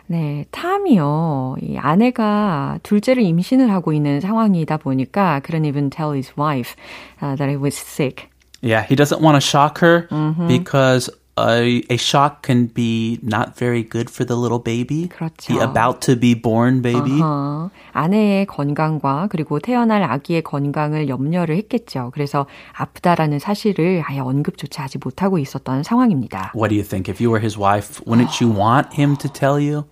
네, 0.06 0.46
탐이요. 0.52 1.58
이 1.62 1.78
아내가 1.78 2.78
둘째를 2.84 3.24
임신을 3.24 3.72
하고 3.72 3.94
있는 3.94 4.20
상황이다 4.20 4.78
보니까 4.78 5.42
couldn't 5.42 5.66
even 5.66 5.90
tell 5.90 6.12
his 6.12 6.34
wife 6.38 6.76
uh, 7.22 7.36
that 7.38 7.50
he 7.50 7.56
was 7.56 7.76
sick. 7.76 8.30
Yeah, 8.62 8.84
he 8.84 8.96
doesn't 8.96 9.22
want 9.22 9.36
to 9.36 9.42
shock 9.42 9.80
her 9.80 10.08
mm-hmm. 10.12 10.48
because 10.48 11.10
a, 11.47 11.83
a 11.91 11.97
shock 11.97 12.43
can 12.43 12.67
be 12.73 13.19
not 13.23 13.57
very 13.57 13.83
good 13.83 14.11
for 14.11 14.27
the 14.27 14.37
little 14.37 14.63
baby. 14.63 15.09
그렇죠. 15.09 15.55
The 15.55 15.63
about 15.63 16.01
to 16.07 16.19
be 16.19 16.35
born 16.35 16.83
baby. 16.83 17.21
Uh-huh. 17.21 17.71
아내의 17.93 18.47
건강과 18.47 19.29
그리고 19.31 19.59
태어날 19.59 20.03
아기의 20.03 20.43
건강을 20.43 21.09
염려를 21.09 21.57
했겠죠. 21.57 22.11
그래서 22.15 22.47
아프다라는 22.73 23.39
사실을 23.39 24.03
아예 24.07 24.19
언급조차 24.21 24.85
하지 24.85 24.99
못하고 24.99 25.39
있었던 25.39 25.83
상황입니다. 25.83 26.53
What 26.55 26.71
do 26.71 26.77
you 26.77 26.85
think? 26.85 27.09
If 27.13 27.23
you 27.23 27.31
were 27.31 27.41
his 27.41 27.59
wife, 27.59 28.01
wouldn't 28.07 28.43
you 28.43 28.55
want 28.55 28.95
him 28.99 29.17
to 29.17 29.31
tell 29.31 29.59
you? 29.59 29.85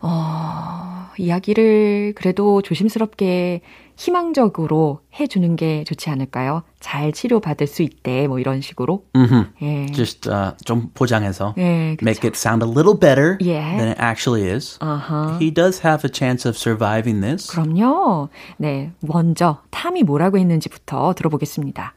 어, 0.00 1.10
이야기를 1.16 2.14
그래도 2.16 2.60
조심스럽게 2.62 3.60
희망적으로 3.96 5.00
해주는 5.18 5.56
게 5.56 5.84
좋지 5.84 6.10
않을까요? 6.10 6.62
잘 6.80 7.12
치료받을 7.12 7.66
수 7.66 7.82
있대, 7.82 8.26
뭐 8.26 8.38
이런 8.38 8.60
식으로. 8.60 9.04
Mm-hmm. 9.14 9.52
예. 9.62 9.86
Just 9.92 10.28
uh, 10.28 10.56
좀 10.64 10.90
포장해서 10.94 11.54
예, 11.58 11.96
그렇죠. 11.96 12.04
make 12.04 12.24
it 12.24 12.36
sound 12.36 12.64
a 12.64 12.68
little 12.68 12.98
better 12.98 13.38
예. 13.42 13.60
than 13.60 13.88
it 13.88 14.00
actually 14.00 14.48
is. 14.48 14.78
Uh-huh. 14.80 15.38
He 15.38 15.50
does 15.50 15.82
have 15.84 16.04
a 16.04 16.10
chance 16.10 16.48
of 16.48 16.56
surviving 16.56 17.20
this. 17.20 17.48
그럼요. 17.50 18.28
네, 18.56 18.92
먼저 19.00 19.60
탐이 19.70 20.02
뭐라고 20.02 20.38
했는지부터 20.38 21.14
들어보겠습니다. 21.14 21.94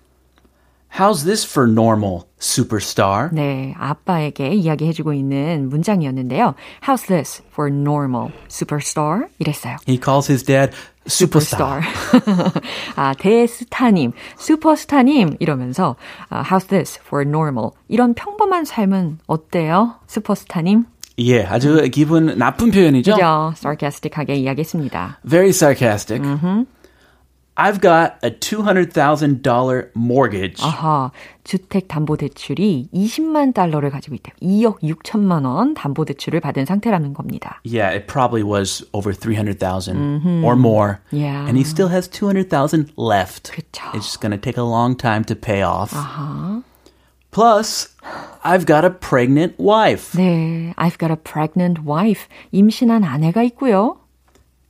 How's 0.98 1.25
this 1.25 1.46
for 1.46 1.68
normal, 1.70 2.24
superstar? 2.40 3.30
네, 3.34 3.74
아빠에게 3.78 4.54
이야기해주고 4.54 5.12
있는 5.12 5.68
문장이었는데요. 5.68 6.56
How's 6.84 7.08
this 7.08 7.44
for 7.52 7.70
normal, 7.70 8.32
superstar? 8.48 9.28
이랬어요. 9.40 9.75
He 9.86 10.00
calls 10.02 10.32
his 10.32 10.46
dad 10.46 10.72
superstar. 11.08 11.82
아, 12.96 13.14
대스타님, 13.14 14.12
슈퍼스타님 14.38 15.38
이러면서 15.40 15.96
uh, 16.32 16.44
How's 16.44 16.68
this 16.68 17.00
for 17.06 17.24
normal? 17.26 17.72
이런 17.88 18.14
평범한 18.14 18.66
삶은 18.66 19.20
어때요? 19.28 19.96
슈퍼스타님? 20.08 20.86
예, 21.20 21.44
아주 21.46 21.82
기분 21.92 22.38
나쁜 22.38 22.72
표현이죠. 22.72 23.14
그죠? 23.14 23.54
sarcastic하게 23.56 24.36
이야기했습니다. 24.36 25.20
Very 25.24 25.50
sarcastic. 25.52 26.22
Mm-hmm. 26.22 26.66
I've 27.57 27.81
got 27.83 28.17
a 28.23 28.31
$200,000 28.31 29.90
mortgage. 29.95 30.62
아하, 30.62 31.11
주택 31.45 31.88
담보 31.88 32.17
대출이 32.17 32.88
20만 32.95 33.52
달러를 33.52 33.90
가지고 33.90 34.14
있대요. 34.14 34.35
2억 34.40 34.81
6천만 34.81 35.45
원 35.45 35.75
담보 35.75 36.07
대출을 36.07 36.40
받은 36.40 36.64
상태라는 36.64 37.12
겁니다. 37.12 37.61
Yeah, 37.64 37.90
it 37.90 38.07
probably 38.07 38.43
was 38.43 38.83
over 38.95 39.12
300,000 39.12 39.95
mm-hmm. 39.95 40.45
or 40.45 40.57
more. 40.57 41.00
Yeah. 41.11 41.45
And 41.47 41.59
he 41.59 41.64
still 41.64 41.88
has 41.88 42.09
200,000 42.09 42.93
left. 42.97 43.52
그쵸. 43.52 43.93
It's 43.93 44.07
just 44.07 44.23
going 44.23 44.33
to 44.33 44.38
take 44.38 44.57
a 44.57 44.64
long 44.64 44.97
time 44.97 45.25
to 45.25 45.37
pay 45.37 45.61
off. 45.61 45.93
아하. 45.93 46.62
Plus, 47.31 47.95
I've 48.43 48.64
got 48.64 48.87
a 48.87 48.90
pregnant 48.90 49.59
wife. 49.59 50.12
네, 50.17 50.73
I've 50.79 50.97
got 50.97 51.11
a 51.11 51.17
pregnant 51.17 51.85
wife. 51.85 52.26
임신한 52.55 53.05
아내가 53.05 53.43
있고요. 53.50 53.99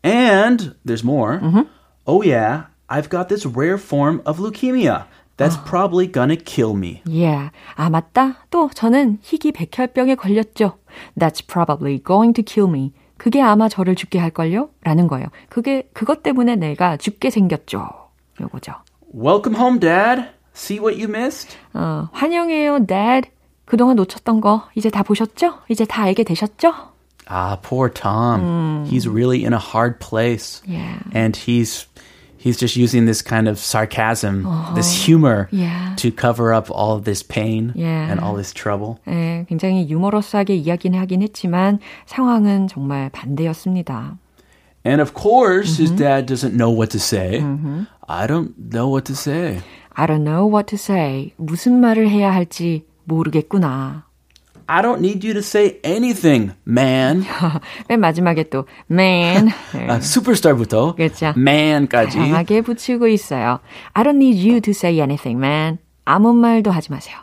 And 0.02 0.74
there's 0.84 1.04
more. 1.04 1.38
Mm-hmm. 1.38 1.62
Oh 2.06 2.22
yeah, 2.22 2.64
I've 2.88 3.08
got 3.08 3.28
this 3.28 3.46
rare 3.46 3.78
form 3.78 4.20
of 4.24 4.38
leukemia. 4.38 5.04
That's 5.36 5.56
probably 5.56 6.06
gonna 6.06 6.36
kill 6.36 6.74
me. 6.76 7.02
Yeah. 7.06 7.50
아, 7.76 7.88
맞다. 7.88 8.36
또 8.50 8.68
저는 8.74 9.18
희귀 9.22 9.52
백혈병에 9.52 10.16
걸렸죠. 10.16 10.76
That's 11.18 11.40
probably 11.40 12.02
going 12.02 12.34
to 12.34 12.42
kill 12.42 12.68
me. 12.68 12.92
그게 13.16 13.40
아마 13.40 13.68
저를 13.68 13.94
죽게 13.94 14.18
할걸요? 14.18 14.70
라는 14.82 15.06
거예요. 15.06 15.28
그게, 15.48 15.88
그것 15.94 16.22
때문에 16.22 16.56
내가 16.56 16.96
죽게 16.96 17.30
생겼죠. 17.30 17.88
요거죠. 18.40 18.74
Welcome 19.14 19.56
home, 19.58 19.80
Dad. 19.80 20.28
See 20.54 20.78
what 20.78 21.00
you 21.00 21.08
missed? 21.08 21.56
어, 21.72 22.08
환영해요, 22.12 22.86
Dad. 22.86 23.30
그동안 23.64 23.96
놓쳤던 23.96 24.40
거 24.40 24.68
이제 24.74 24.90
다 24.90 25.02
보셨죠? 25.02 25.54
이제 25.68 25.84
다 25.84 26.02
알게 26.02 26.24
되셨죠? 26.24 26.72
Ah, 27.28 27.56
poor 27.62 27.88
Tom. 27.88 28.40
Mm. 28.40 28.86
He's 28.90 29.06
really 29.06 29.44
in 29.44 29.52
a 29.52 29.58
hard 29.58 30.00
place. 30.00 30.60
Yeah. 30.66 30.98
And 31.14 31.36
he's 31.36 31.86
He's 32.44 32.56
just 32.56 32.74
using 32.74 33.04
this 33.04 33.20
kind 33.22 33.48
of 33.48 33.58
sarcasm, 33.58 34.46
this 34.74 35.04
humor 35.06 35.48
Yeah. 35.52 35.94
to 35.96 36.10
cover 36.10 36.54
up 36.54 36.70
all 36.70 36.98
this 36.98 37.22
pain 37.22 37.72
Yeah. 37.76 38.08
and 38.10 38.18
all 38.18 38.34
this 38.34 38.54
trouble. 38.54 38.96
예, 39.06 39.44
굉장히 39.46 39.86
유머러스하게 39.90 40.56
이야기는 40.56 40.98
하긴 41.00 41.20
했지만 41.20 41.80
상황은 42.06 42.68
정말 42.68 43.10
반대였습니다. 43.10 44.16
And 44.86 45.02
of 45.02 45.12
course, 45.12 45.76
his 45.76 45.94
dad 45.94 46.24
doesn't 46.24 46.56
know 46.56 46.70
what 46.74 46.88
to 46.92 46.98
say. 46.98 47.44
I 48.08 48.26
don't 48.26 48.54
know 48.56 48.88
what 48.88 49.04
to 49.04 49.14
say. 49.14 49.60
I 49.94 50.06
don't 50.06 50.24
know 50.24 50.48
what 50.48 50.66
to 50.74 50.76
say. 50.80 51.32
무슨 51.36 51.78
말을 51.80 52.08
해야 52.08 52.32
할지 52.32 52.86
모르겠구나. 53.04 54.04
I 54.67 54.81
don't 54.81 54.99
need 54.99 55.23
you 55.23 55.33
to 55.33 55.39
say 55.41 55.79
anything, 55.83 56.51
man. 56.67 57.23
맨 57.87 57.99
마지막에 57.99 58.49
또 58.49 58.65
man 58.89 59.49
네, 59.73 59.87
아, 59.87 59.95
superstar부터 59.97 60.95
그렇죠. 60.95 61.33
man까지. 61.37 62.17
강하게 62.17 62.61
붙이고 62.61 63.07
있어요. 63.07 63.59
I 63.93 64.03
don't 64.03 64.15
need 64.15 64.39
you 64.47 64.61
to 64.61 64.71
say 64.71 64.97
anything, 64.99 65.37
man. 65.37 65.77
아무 66.05 66.33
말도 66.33 66.71
하지 66.71 66.91
마세요. 66.91 67.17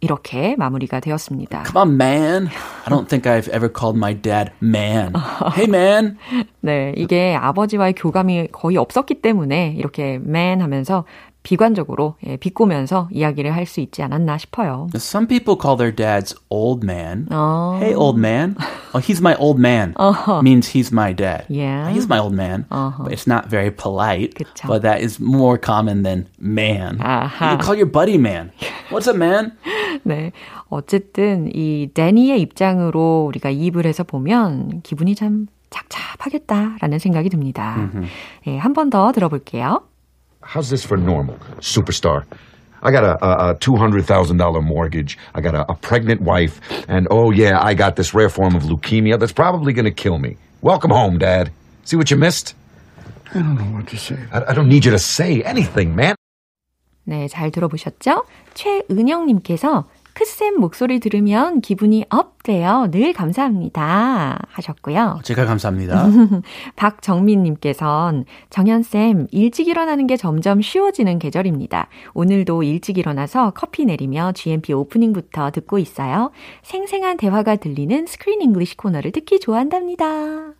이렇게 0.00 0.54
마무리가 0.56 1.00
되었습니다. 1.00 1.64
Come 1.66 1.78
on, 1.78 1.94
man. 2.00 2.48
I 2.84 2.90
don't 2.90 3.08
think 3.08 3.24
I've 3.26 3.48
ever 3.48 3.68
called 3.72 3.96
my 3.96 4.14
dad 4.14 4.52
man. 4.62 5.14
hey, 5.56 5.64
man. 5.66 6.18
네, 6.60 6.92
이게 6.96 7.34
아버지와의 7.34 7.94
교감이 7.94 8.48
거의 8.52 8.76
없었기 8.76 9.22
때문에 9.22 9.74
이렇게 9.76 10.20
man 10.22 10.60
하면서 10.60 11.04
비관적으로 11.46 12.16
예, 12.26 12.36
비꼬면서 12.36 13.08
이야기를 13.12 13.54
할 13.54 13.66
수 13.66 13.78
있지 13.80 14.02
않았나 14.02 14.36
싶어요. 14.38 14.88
Some 14.96 15.28
people 15.28 15.56
call 15.60 15.76
their 15.76 15.94
dads 15.94 16.34
old 16.50 16.84
man. 16.84 17.28
Oh. 17.30 17.78
Hey, 17.78 17.94
old 17.94 18.18
man. 18.18 18.56
Oh, 18.92 18.98
he's 18.98 19.20
my 19.20 19.36
old 19.38 19.60
man. 19.60 19.94
Means 20.42 20.66
he's 20.74 20.90
my 20.92 21.14
dad. 21.14 21.44
Yeah. 21.48 21.90
He's 21.94 22.08
my 22.08 22.18
old 22.18 22.34
man. 22.34 22.64
But 22.68 23.12
it's 23.12 23.26
not 23.30 23.48
very 23.48 23.70
polite. 23.70 24.34
그쵸. 24.34 24.66
But 24.66 24.82
that 24.82 25.00
is 25.00 25.20
more 25.22 25.56
common 25.56 26.02
than 26.02 26.26
man. 26.40 26.98
아하. 26.98 27.52
You 27.52 27.58
call 27.62 27.76
your 27.78 27.90
buddy 27.90 28.18
man. 28.18 28.50
What's 28.90 29.06
up, 29.06 29.16
man? 29.16 29.52
네. 30.04 30.32
어쨌든 30.68 31.48
이 31.54 31.90
데니의 31.94 32.40
입장으로 32.40 33.24
우리가 33.28 33.50
이입을 33.50 33.86
해서 33.86 34.02
보면 34.02 34.82
기분이 34.82 35.14
참 35.14 35.46
착잡하겠다라는 35.70 36.98
생각이 36.98 37.28
듭니다. 37.30 37.90
예, 38.46 38.58
한 38.58 38.72
번 38.72 38.90
더 38.90 39.12
들어볼게요. 39.12 39.82
How's 40.45 40.69
this 40.69 40.83
for 40.83 40.97
normal, 40.97 41.35
superstar? 41.59 42.25
I 42.83 42.91
got 42.91 43.03
a, 43.03 43.23
a, 43.23 43.51
a 43.51 43.55
$200,000 43.55 44.63
mortgage. 44.63 45.17
I 45.35 45.41
got 45.41 45.53
a, 45.53 45.71
a 45.71 45.75
pregnant 45.75 46.21
wife. 46.21 46.59
And 46.87 47.07
oh, 47.11 47.31
yeah, 47.31 47.59
I 47.61 47.73
got 47.75 47.95
this 47.95 48.13
rare 48.13 48.29
form 48.29 48.55
of 48.55 48.63
leukemia 48.63 49.19
that's 49.19 49.31
probably 49.31 49.71
going 49.71 49.85
to 49.85 49.91
kill 49.91 50.17
me. 50.17 50.37
Welcome 50.61 50.91
home, 50.91 51.17
Dad. 51.19 51.51
See 51.83 51.95
what 51.95 52.09
you 52.09 52.17
missed? 52.17 52.55
I 53.33 53.39
don't 53.39 53.55
know 53.55 53.77
what 53.77 53.87
to 53.87 53.97
say. 53.97 54.17
I, 54.31 54.51
I 54.51 54.53
don't 54.53 54.67
need 54.67 54.83
you 54.83 54.91
to 54.91 54.99
say 54.99 55.43
anything, 55.43 55.95
man. 55.95 56.15
네, 57.07 57.27
잘 57.27 57.49
들어보셨죠? 57.51 58.25
최은영님께서 58.53 59.85
크쌤 60.13 60.59
목소리 60.59 60.99
들으면 60.99 61.61
기분이 61.61 62.05
업 62.09 62.34
돼요. 62.46 62.86
늘 62.92 63.12
감사합니다. 63.12 64.38
하셨고요. 64.48 65.18
제가 65.24 65.46
감사합니다. 65.46 66.06
박정민님께선 66.76 68.24
정현쌤, 68.50 69.26
일찍 69.32 69.66
일어나는 69.66 70.06
게 70.06 70.16
점점 70.16 70.62
쉬워지는 70.62 71.18
계절입니다. 71.18 71.88
오늘도 72.14 72.62
일찍 72.62 72.98
일어나서 72.98 73.50
커피 73.50 73.84
내리며 73.84 74.30
GMP 74.32 74.72
오프닝부터 74.72 75.50
듣고 75.50 75.80
있어요. 75.80 76.30
생생한 76.62 77.16
대화가 77.16 77.56
들리는 77.56 78.06
Screen 78.06 78.40
English 78.40 78.76
코너를 78.76 79.10
듣기 79.10 79.40
좋아한답니다. 79.40 80.04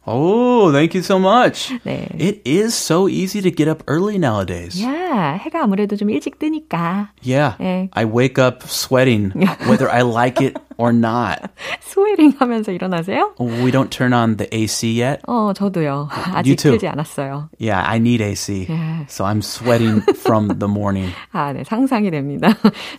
oh, 0.06 0.72
thank 0.72 0.94
you 0.94 1.02
so 1.04 1.18
much. 1.18 1.72
네. 1.84 2.08
It 2.18 2.42
is 2.44 2.74
so 2.74 3.08
easy 3.08 3.40
to 3.42 3.50
get 3.54 3.70
up 3.70 3.84
early 3.88 4.16
nowadays. 4.16 4.82
야, 4.82 5.38
해가 5.40 5.62
아무래도 5.62 5.94
좀 5.94 6.10
일찍 6.10 6.40
뜨니까. 6.40 7.10
Yeah. 7.24 7.56
네. 7.60 7.88
I 7.92 8.04
wake 8.04 8.42
up 8.42 8.64
sweating 8.66 9.32
whether 9.68 9.88
I 9.88 10.02
like 10.02 10.44
it 10.44 10.58
or 10.78 10.92
not. 10.94 11.38
스웨링 11.80 12.34
하면서 12.38 12.72
일어나세요? 12.72 13.32
We 13.38 13.70
don't 13.70 13.90
turn 13.90 14.12
on 14.12 14.36
the 14.36 14.48
AC 14.52 15.00
yet. 15.00 15.20
어, 15.26 15.52
저도요. 15.54 16.08
아직 16.34 16.50
You 16.50 16.56
too. 16.56 16.70
틀지 16.72 16.88
않았어요. 16.88 17.48
Yeah, 17.60 17.82
I 17.88 17.96
need 17.98 18.22
AC. 18.22 18.66
Yeah. 18.68 19.06
So 19.08 19.24
I'm 19.24 19.40
sweating 19.42 20.02
from 20.14 20.58
the 20.58 20.68
morning. 20.70 21.12
아, 21.32 21.52
네, 21.52 21.64
상상이 21.64 22.10
됩니다. 22.10 22.48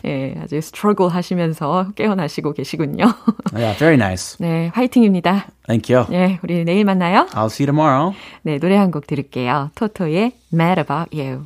예, 0.06 0.36
아주 0.41 0.60
스트러글 0.62 1.10
하시면서 1.10 1.91
깨어나시고 1.95 2.54
계시군요. 2.54 3.06
Yeah, 3.54 3.78
very 3.78 3.95
nice. 3.95 4.38
네, 4.39 4.71
화이팅입니다. 4.73 5.47
Thank 5.67 5.93
you. 5.93 6.08
예, 6.13 6.39
우리 6.43 6.63
내일 6.63 6.86
만나요. 6.86 7.28
I'll 7.34 7.47
see 7.52 7.65
you 7.65 7.73
tomorrow. 7.73 8.13
네, 8.43 8.58
노래 8.60 8.75
한 8.78 8.91
곡 8.91 9.06
들을게요. 9.06 9.71
토토의 9.75 10.32
Mad 10.54 10.80
About 10.80 11.12
You. 11.13 11.45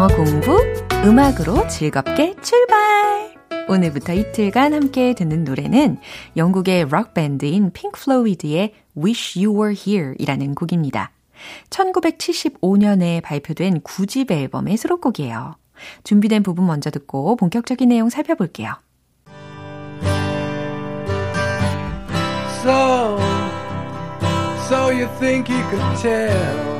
영어 0.00 0.08
공부 0.16 0.56
음악으로 1.04 1.68
즐겁게 1.68 2.34
출발 2.40 3.34
오늘부터 3.68 4.14
이틀간 4.14 4.72
함께 4.72 5.12
듣는 5.12 5.44
노래는 5.44 5.98
영국의 6.38 6.86
록 6.88 7.12
밴드인 7.12 7.70
핑크 7.74 8.00
플로이드의 8.00 8.72
Wish 8.96 9.44
You 9.44 9.60
Were 9.60 9.76
Here 9.78 10.14
이라는 10.18 10.54
곡입니다. 10.54 11.10
1975년에 11.68 13.22
발표된 13.22 13.82
9집 13.82 14.30
앨범의 14.30 14.78
수록곡이에요. 14.78 15.56
준비된 16.04 16.44
부분 16.44 16.66
먼저 16.66 16.90
듣고 16.90 17.36
본격적인 17.36 17.90
내용 17.90 18.08
살펴볼게요. 18.08 18.76
So, 22.62 23.18
so 24.66 24.88
you 24.88 25.06
think 25.18 25.54
you 25.54 25.62
could 25.68 26.00
tell 26.00 26.79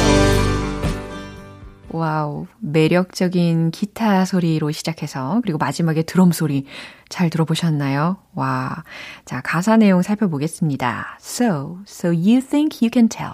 와우, 1.93 2.47
매력적인 2.59 3.71
기타 3.71 4.23
소리로 4.23 4.71
시작해서 4.71 5.41
그리고 5.43 5.57
마지막에 5.57 6.03
드럼 6.03 6.31
소리 6.31 6.65
잘 7.09 7.29
들어보셨나요? 7.29 8.17
와, 8.33 8.83
자 9.25 9.41
가사 9.41 9.75
내용 9.75 10.01
살펴보겠습니다. 10.01 11.17
So, 11.19 11.79
so 11.85 12.09
you 12.09 12.41
think 12.41 12.79
you 12.81 12.89
can 12.91 13.09
tell. 13.09 13.33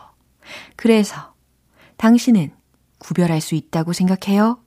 그래서 0.76 1.34
당신은 1.98 2.52
구별할 2.98 3.42
수 3.42 3.54
있다고 3.54 3.94
생각해요? 3.94 4.60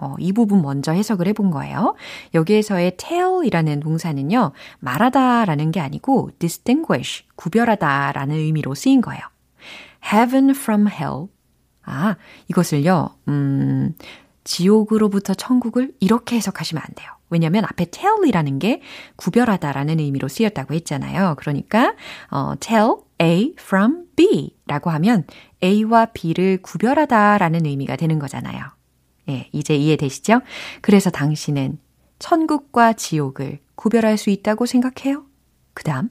어, 0.00 0.14
이 0.18 0.32
부분 0.32 0.62
먼저 0.62 0.92
해석을 0.92 1.26
해본 1.28 1.50
거예요. 1.50 1.94
여기에서의 2.34 2.96
tell이라는 2.96 3.80
동사는요, 3.80 4.52
말하다라는 4.78 5.72
게 5.72 5.80
아니고 5.80 6.30
distinguish, 6.38 7.24
구별하다라는 7.36 8.36
의미로 8.36 8.74
쓰인 8.74 9.00
거예요. 9.00 9.20
heaven 10.12 10.50
from 10.50 10.88
hell. 10.88 11.28
아, 11.84 12.16
이것을요, 12.48 13.10
음, 13.28 13.94
지옥으로부터 14.44 15.34
천국을 15.34 15.92
이렇게 16.00 16.36
해석하시면 16.36 16.82
안 16.82 16.94
돼요. 16.94 17.10
왜냐면 17.30 17.64
앞에 17.64 17.86
tell이라는 17.86 18.58
게 18.58 18.82
구별하다라는 19.16 20.00
의미로 20.00 20.28
쓰였다고 20.28 20.74
했잖아요. 20.74 21.36
그러니까, 21.38 21.94
어, 22.30 22.54
tell 22.60 22.96
A 23.20 23.54
from 23.58 24.06
B 24.16 24.54
라고 24.66 24.90
하면 24.90 25.24
A와 25.62 26.06
B를 26.06 26.60
구별하다라는 26.60 27.66
의미가 27.66 27.96
되는 27.96 28.18
거잖아요. 28.18 28.64
예, 29.28 29.48
이제 29.52 29.74
이해되시죠? 29.76 30.40
그래서 30.80 31.10
당신은 31.10 31.78
천국과 32.18 32.92
지옥을 32.94 33.60
구별할 33.74 34.18
수 34.18 34.30
있다고 34.30 34.66
생각해요? 34.66 35.24
그 35.74 35.84
다음, 35.84 36.10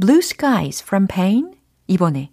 blue 0.00 0.18
skies 0.18 0.82
from 0.82 1.06
pain. 1.06 1.52
이번에 1.86 2.30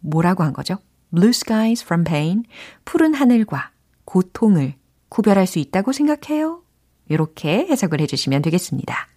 뭐라고 0.00 0.42
한 0.42 0.52
거죠? 0.52 0.78
Blue 1.12 1.30
skies 1.30 1.82
from 1.84 2.04
pain. 2.04 2.44
푸른 2.84 3.14
하늘과 3.14 3.70
고통을 4.04 4.74
구별할 5.08 5.46
수 5.46 5.58
있다고 5.58 5.92
생각해요? 5.92 6.62
이렇게 7.08 7.66
해석을 7.66 8.00
해주시면 8.02 8.42
되겠습니다. 8.42 9.08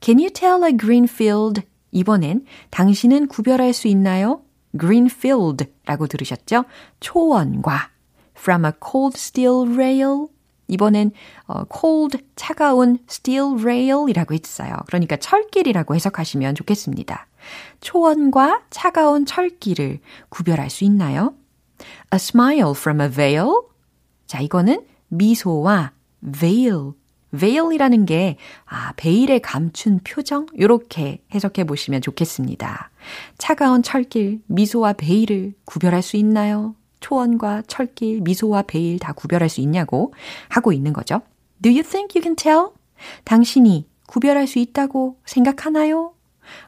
Can 0.00 0.18
you 0.18 0.30
tell 0.30 0.64
a 0.64 0.76
green 0.76 1.04
field? 1.04 1.62
이번엔 1.92 2.44
당신은 2.70 3.28
구별할 3.28 3.72
수 3.72 3.88
있나요? 3.88 4.42
green 4.78 5.06
field라고 5.06 6.06
들으셨죠? 6.08 6.64
초원과 7.00 7.90
from 8.36 8.64
a 8.64 8.72
cold 8.84 9.16
steel 9.16 9.72
rail. 9.72 10.26
이번엔 10.68 11.12
어, 11.46 11.62
cold 11.72 12.18
차가운 12.36 12.98
steel 13.08 13.60
rail이라고 13.60 14.34
했어요. 14.34 14.74
그러니까 14.86 15.16
철길이라고 15.16 15.94
해석하시면 15.94 16.54
좋겠습니다. 16.54 17.26
초원과 17.80 18.62
차가운 18.70 19.26
철길을 19.26 20.00
구별할 20.28 20.70
수 20.70 20.84
있나요? 20.84 21.34
A 22.12 22.16
smile 22.16 22.72
from 22.72 23.00
a 23.00 23.10
veil. 23.10 23.48
자, 24.26 24.40
이거는 24.40 24.84
미소와 25.08 25.92
veil. 26.40 26.92
veil이라는 27.32 28.06
게 28.06 28.36
아, 28.64 28.92
베일에 28.96 29.40
감춘 29.40 30.00
표정 30.04 30.46
요렇게 30.58 31.24
해석해 31.34 31.64
보시면 31.64 32.00
좋겠습니다. 32.00 32.90
차가운 33.38 33.82
철길, 33.82 34.40
미소와 34.46 34.94
베일을 34.94 35.54
구별할 35.64 36.02
수 36.02 36.16
있나요? 36.16 36.76
초원과 37.04 37.64
철길, 37.66 38.22
미소와 38.22 38.62
베일 38.62 38.98
다 38.98 39.12
구별할 39.12 39.50
수 39.50 39.60
있냐고 39.60 40.14
하고 40.48 40.72
있는 40.72 40.94
거죠. 40.94 41.20
Do 41.60 41.70
you 41.70 41.82
think 41.82 42.16
you 42.18 42.22
can 42.22 42.34
tell? 42.34 42.68
당신이 43.24 43.86
구별할 44.06 44.46
수 44.46 44.58
있다고 44.58 45.18
생각하나요? 45.26 46.14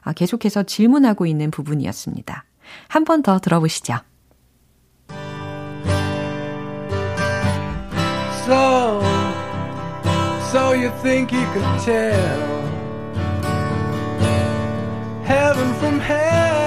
아, 0.01 0.13
계속해서 0.13 0.61
질문하고 0.63 1.25
있는 1.25 1.49
부분이었습니다. 1.49 2.45
한 2.87 3.03
번 3.03 3.23
더 3.23 3.39
들어보시죠. 3.39 3.95
So, 8.45 9.01
so 10.51 10.71
you 10.73 10.91
think 11.01 11.31
you 11.33 11.45
can 11.53 11.79
tell 11.79 12.63
heaven 15.25 15.73
from 15.79 15.99
hell, 15.99 16.66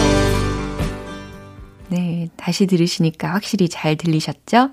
네, 1.91 2.29
다시 2.37 2.67
들으시니까 2.67 3.33
확실히 3.33 3.67
잘 3.67 3.97
들리셨죠? 3.97 4.69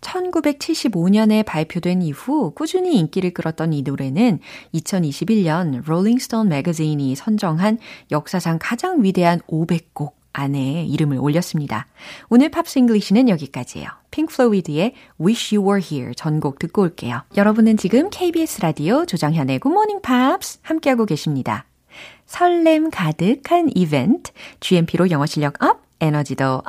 1975년에 0.00 1.44
발표된 1.44 2.00
이후 2.00 2.50
꾸준히 2.54 2.98
인기를 2.98 3.34
끌었던 3.34 3.74
이 3.74 3.82
노래는 3.82 4.38
2021년 4.72 5.84
롤링스톤 5.84 6.48
매거진이 6.48 7.14
선정한 7.14 7.76
역사상 8.10 8.58
가장 8.58 9.04
위대한 9.04 9.40
500곡 9.40 10.12
안에 10.32 10.86
이름을 10.86 11.18
올렸습니다. 11.18 11.88
오늘 12.30 12.48
Pops 12.48 12.78
English는 12.78 13.28
여기까지예요. 13.28 13.88
핑크 14.10 14.34
플로이드의 14.34 14.94
Wish 15.20 15.54
You 15.54 15.68
Were 15.68 15.86
Here 15.86 16.14
전곡 16.14 16.58
듣고 16.58 16.80
올게요. 16.80 17.20
여러분은 17.36 17.76
지금 17.76 18.08
KBS 18.08 18.62
라디오 18.62 19.04
조정현의 19.04 19.60
Good 19.60 19.74
Morning 19.74 20.00
Pops 20.00 20.60
함께하고 20.62 21.04
계십니다. 21.04 21.66
설렘 22.24 22.90
가득한 22.90 23.68
이벤트, 23.74 24.32
GMP로 24.60 25.10
영어 25.10 25.26
실력 25.26 25.62
up, 25.62 25.82
에너지도 26.02 26.44
up! 26.44 26.64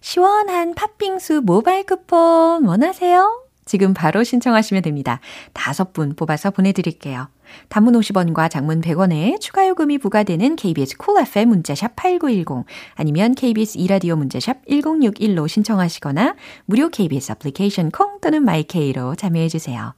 시원한 0.00 0.74
팥빙수 0.74 1.42
모바일 1.44 1.86
쿠폰 1.86 2.64
원하세요? 2.64 3.44
지금 3.64 3.94
바로 3.94 4.24
신청하시면 4.24 4.82
됩니다. 4.82 5.20
다섯 5.52 5.92
분 5.92 6.16
뽑아서 6.16 6.50
보내드릴게요. 6.50 7.28
단문 7.68 7.94
50원과 7.94 8.50
장문 8.50 8.80
100원의 8.80 9.40
추가 9.40 9.68
요금이 9.68 9.98
부과되는 9.98 10.56
KBS 10.56 10.96
Cool 10.96 11.26
FM 11.26 11.48
문자샵 11.48 11.94
8910 11.94 12.66
아니면 12.94 13.36
KBS 13.36 13.78
이라디오 13.78 14.16
문자샵 14.16 14.66
1061로 14.66 15.46
신청하시거나 15.46 16.34
무료 16.64 16.88
KBS 16.88 17.32
애플리케이션 17.32 17.92
콩 17.92 18.20
또는 18.20 18.44
my 18.44 18.72
K로 18.72 19.14
참여해 19.14 19.48
주세요. 19.48 19.94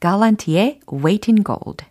갈란티의 0.00 0.80
Wait 0.92 1.30
in 1.30 1.44
Gold 1.44 1.86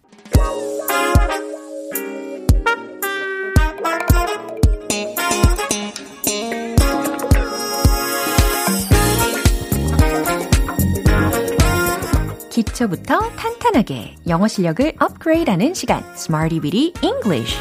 기초부터 12.51 13.19
탄탄하게 13.31 14.15
영어 14.27 14.47
실력을 14.47 14.93
업그레이드하는 14.99 15.73
시간 15.73 16.03
Smarty 16.15 16.59
Weedy 16.59 16.93
English 17.01 17.57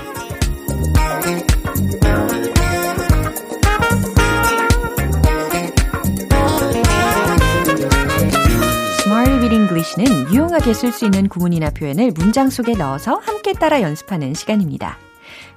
English는 9.70 10.32
유용하게 10.32 10.74
쓸 10.74 10.92
수 10.92 11.04
있는 11.04 11.28
구문이나 11.28 11.70
표현을 11.70 12.12
문장 12.12 12.50
속에 12.50 12.74
넣어서 12.74 13.16
함께 13.16 13.52
따라 13.52 13.82
연습하는 13.82 14.34
시간입니다. 14.34 14.98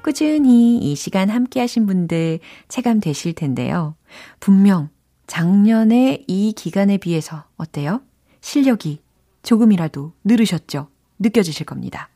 꾸준히 0.02 0.78
이 0.78 0.96
시간 0.96 1.30
함께 1.30 1.60
하신 1.60 1.86
분들 1.86 2.40
체감되실 2.68 3.34
텐데요. 3.34 3.96
분명 4.40 4.90
작년에 5.28 6.24
이 6.28 6.54
기간에 6.54 6.98
비해서 6.98 7.46
어때요? 7.58 8.02
실력이 8.42 9.03
조금이라도 9.44 10.14
늘으셨죠? 10.24 10.88
느껴지실 11.20 11.66
겁니다. 11.66 12.10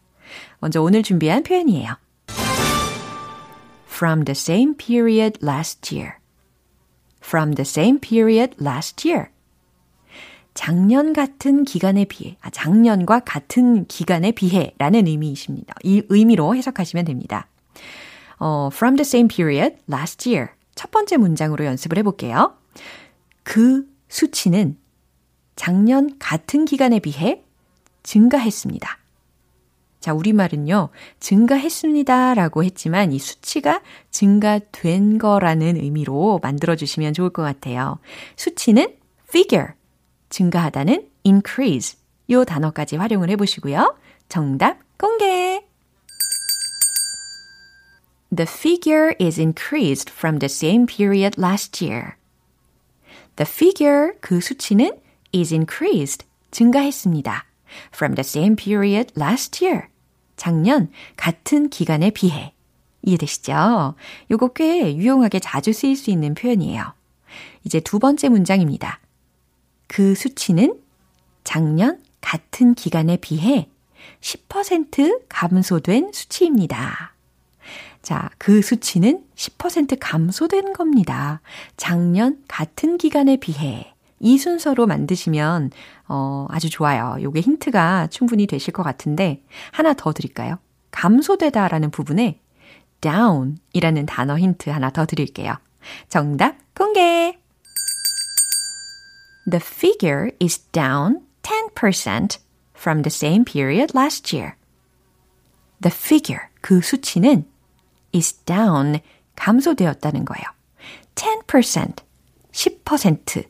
먼저 0.60 0.82
오늘 0.82 1.04
준비한 1.04 1.44
표현이에요. 1.44 1.96
From 3.90 4.26
the 4.26 4.34
same 4.34 4.76
period 4.76 5.40
last 5.44 5.94
year. 5.96 6.16
From 7.24 7.56
the 7.56 7.64
same 7.64 8.00
period 8.00 8.56
last 8.62 9.08
year. 9.08 9.30
작년 10.54 11.14
같은 11.14 11.66
기간에 11.66 12.06
비해, 12.06 12.36
아, 12.42 12.50
작년과 12.50 13.20
같은 13.20 13.86
기간에 13.86 14.32
비해 14.32 14.74
라는 14.80 15.06
의미이십니다. 15.06 15.76
이 15.84 16.02
의미로 16.10 16.56
해석하시면 16.56 17.06
됩니다. 17.06 17.48
어, 18.40 18.70
from 18.74 18.96
the 18.96 19.06
same 19.06 19.28
period 19.28 19.78
last 19.92 20.28
year. 20.28 20.50
첫 20.74 20.90
번째 20.90 21.18
문장으로 21.18 21.66
연습을 21.66 21.98
해볼게요. 22.00 22.56
그 23.44 23.86
수치는 24.10 24.78
작년 25.58 26.18
같은 26.20 26.64
기간에 26.64 27.00
비해 27.00 27.44
증가했습니다. 28.04 28.98
자, 30.00 30.14
우리말은요, 30.14 30.90
증가했습니다 31.20 32.36
라고 32.36 32.64
했지만 32.64 33.12
이 33.12 33.20
수치가 33.20 33.82
증가된 34.12 35.18
거라는 35.18 35.76
의미로 35.76 36.40
만들어주시면 36.42 37.14
좋을 37.14 37.32
것 37.32 37.42
같아요. 37.42 38.00
수치는 38.38 38.96
figure, 39.28 39.74
증가하다는 40.30 41.10
increase, 41.26 42.00
요 42.30 42.46
단어까지 42.46 42.96
활용을 42.96 43.30
해보시고요. 43.32 43.98
정답 44.30 44.80
공개! 44.98 45.66
The 48.34 48.46
figure 48.48 49.16
is 49.20 49.40
increased 49.40 50.14
from 50.14 50.40
the 50.40 50.50
same 50.50 50.86
period 50.86 51.42
last 51.42 51.84
year. 51.84 52.14
The 53.36 53.50
figure, 53.50 54.14
그 54.22 54.40
수치는 54.40 55.07
is 55.34 55.54
increased, 55.54 56.26
증가했습니다. 56.52 57.46
From 57.94 58.16
the 58.16 58.22
same 58.22 58.56
period 58.56 59.14
last 59.18 59.64
year. 59.64 59.88
작년 60.36 60.92
같은 61.16 61.70
기간에 61.70 62.12
비해. 62.12 62.54
이해되시죠? 63.02 63.96
요거 64.32 64.54
꽤 64.54 64.96
유용하게 64.96 65.40
자주 65.40 65.74
쓰일 65.74 65.96
수 65.96 66.12
있는 66.12 66.34
표현이에요. 66.34 66.94
이제 67.64 67.80
두 67.80 68.00
번째 68.00 68.30
문장입니다. 68.30 69.00
그 69.88 70.16
수치는 70.16 70.80
작년 71.44 72.02
같은 72.22 72.74
기간에 72.76 73.18
비해 73.18 73.70
10% 74.22 75.24
감소된 75.30 76.12
수치입니다. 76.14 77.14
자, 78.02 78.30
그 78.38 78.62
수치는 78.62 79.26
10% 79.36 79.98
감소된 80.00 80.74
겁니다. 80.74 81.42
작년 81.76 82.42
같은 82.48 82.98
기간에 82.98 83.38
비해. 83.38 83.94
이 84.20 84.38
순서로 84.38 84.88
만드시면 84.88 85.72
어, 86.08 86.48
아주 86.50 86.70
좋아요. 86.70 87.18
요게 87.22 87.42
힌트가 87.42 88.08
충분히 88.08 88.48
되실 88.48 88.74
것 88.74 88.84
같은데 88.84 89.44
하나 89.72 89.94
더 89.94 90.14
드릴까요? 90.14 90.58
감소되다라는 90.92 91.92
부분에 91.92 92.40
down 93.02 93.58
이라는 93.74 94.06
단어 94.06 94.38
힌트 94.38 94.70
하나 94.70 94.90
더 94.90 95.06
드릴게요. 95.06 95.56
정답 96.10 96.56
공개! 96.76 97.38
The 99.50 99.62
figure 99.64 100.32
is 100.42 100.60
down 100.72 101.22
10% 101.44 102.40
from 102.76 103.04
the 103.04 103.12
same 103.12 103.46
period 103.46 103.94
last 103.96 104.36
year. 104.36 104.56
The 105.82 105.94
figure, 105.94 106.50
그 106.62 106.82
수치는 106.82 107.46
is 108.14 108.34
down, 108.44 109.00
감소되었다는 109.36 110.26
거예요. 110.26 110.44
10%, 111.16 112.04
10% 112.52 113.46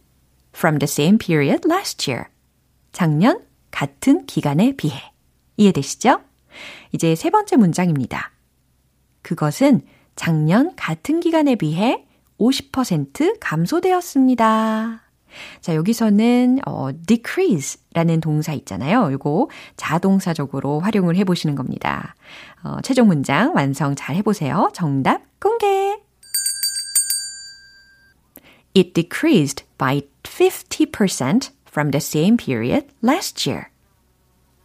from 0.57 0.79
the 0.79 0.87
same 0.87 1.17
period 1.19 1.67
last 1.69 2.09
year. 2.09 2.29
작년 2.91 3.41
같은 3.69 4.25
기간에 4.25 4.75
비해. 4.75 5.13
이해되시죠? 5.55 6.21
이제 6.91 7.13
세 7.15 7.29
번째 7.29 7.57
문장입니다. 7.57 8.31
그것은 9.21 9.81
작년 10.15 10.75
같은 10.75 11.19
기간에 11.19 11.55
비해 11.55 12.05
50% 12.39 13.37
감소되었습니다. 13.39 15.01
자, 15.61 15.75
여기서는 15.75 16.59
어, 16.65 16.89
decrease라는 17.05 18.21
동사 18.21 18.53
있잖아요. 18.53 19.11
이거 19.11 19.49
자동사적으로 19.75 20.79
활용을 20.79 21.15
해보시는 21.17 21.55
겁니다. 21.55 22.15
어, 22.63 22.77
최종 22.81 23.07
문장 23.07 23.53
완성 23.53 23.93
잘 23.95 24.15
해보세요. 24.15 24.71
정답 24.73 25.21
공개! 25.39 26.06
It 28.77 28.93
decreased 28.93 29.63
by 29.79 30.03
50% 30.21 31.49
from 31.65 31.89
the 31.89 31.99
same 31.99 32.37
period 32.37 32.85
last 33.01 33.47
year. 33.47 33.71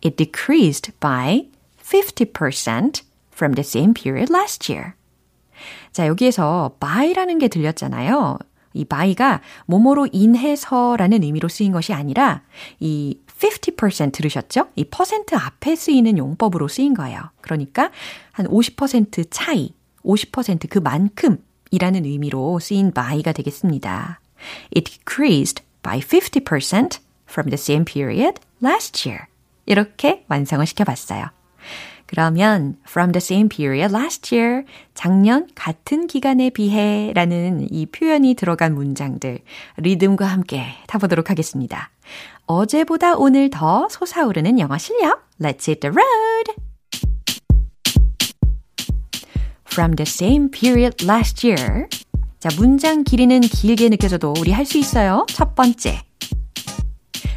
It 0.03 0.19
decreased 0.19 0.93
by 1.01 1.47
50% 1.83 3.01
from 3.31 3.55
the 3.55 3.65
same 3.65 3.95
period 3.95 4.31
last 4.31 4.71
year. 4.71 4.93
자, 5.93 6.07
여기에서 6.07 6.77
by라는 6.79 7.39
게 7.39 7.49
들렸잖아요. 7.49 8.39
이 8.75 8.85
by가 8.85 9.41
뭐뭐로 9.65 10.09
인해서라는 10.13 11.23
의미로 11.23 11.49
쓰인 11.49 11.73
것이 11.73 11.95
아니라 11.95 12.43
이 12.81 13.19
50% 13.39 14.13
들으셨죠? 14.13 14.69
이 14.77 14.85
퍼센트 14.85 15.35
앞에 15.35 15.75
쓰이는 15.75 16.19
용법으로 16.19 16.69
쓰인 16.69 16.93
거예요. 16.93 17.19
그러니까 17.41 17.91
한 18.33 18.47
50% 18.47 19.29
차이, 19.31 19.73
50% 20.05 20.69
그만큼 20.69 21.39
이라는 21.73 22.05
의미로 22.05 22.61
쓰인 22.61 22.93
by가 22.93 23.33
되겠습니다. 23.33 24.21
It 24.77 24.91
decreased 24.91 25.65
by 25.83 25.99
50% 25.99 27.01
from 27.29 27.51
the 27.51 27.55
same 27.55 27.85
period 27.85 28.41
last 28.63 29.09
year. 29.09 29.27
이렇게 29.67 30.25
완성을 30.29 30.65
시켜봤어요. 30.65 31.31
그러면 32.07 32.77
from 32.87 33.13
the 33.13 33.19
same 33.19 33.49
period 33.49 33.95
last 33.95 34.35
year, 34.35 34.65
작년 34.93 35.49
같은 35.55 36.07
기간에 36.07 36.51
비해 36.51 37.11
라는 37.15 37.67
이 37.71 37.87
표현이 37.87 38.35
들어간 38.35 38.75
문장들, 38.75 39.39
리듬과 39.79 40.27
함께 40.27 40.67
타보도록 40.89 41.31
하겠습니다. 41.31 41.91
어제보다 42.45 43.17
오늘 43.17 43.49
더 43.49 43.89
솟아오르는 43.89 44.59
영어 44.59 44.77
실력, 44.77 45.27
Let's 45.41 45.67
hit 45.67 45.81
the 45.81 45.91
road! 45.91 46.62
From 49.72 49.96
the 49.96 50.06
same 50.06 50.50
period 50.50 51.04
last 51.06 51.46
year. 51.46 51.88
자, 52.40 52.50
문장 52.58 53.04
길이는 53.04 53.42
길게 53.42 53.90
느껴져도 53.90 54.34
우리 54.40 54.52
할 54.52 54.66
수 54.66 54.78
있어요. 54.78 55.26
첫 55.30 55.56
번째. 55.56 56.02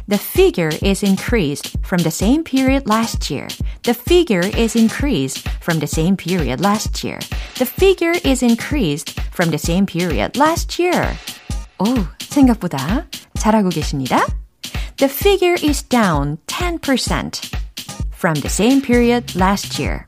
The 0.07 0.19
figure 0.19 0.71
is 0.83 1.03
increased 1.05 1.77
from 1.85 2.03
the 2.03 2.11
same 2.11 2.43
period 2.43 2.83
last 2.85 3.31
year. 3.31 3.47
The 3.83 3.93
figure 3.93 4.45
is 4.45 4.75
increased 4.75 5.47
from 5.61 5.79
the 5.79 5.87
same 5.87 6.17
period 6.17 6.59
last 6.59 7.03
year. 7.03 7.19
The 7.55 7.65
figure 7.65 8.15
is 8.25 8.43
increased 8.43 9.17
from 9.31 9.51
the 9.51 9.57
same 9.57 9.85
period 9.85 10.37
last 10.37 10.81
year. 10.81 11.15
오, 11.79 11.85
생각보다 12.19 13.07
잘하고 13.39 13.69
계십니다. 13.69 14.25
The 14.97 15.09
figure 15.09 15.55
is 15.63 15.81
down 15.81 16.37
10% 16.47 17.55
from 18.11 18.35
the 18.41 18.49
same 18.49 18.81
period 18.81 19.33
last 19.35 19.79
year. 19.79 20.05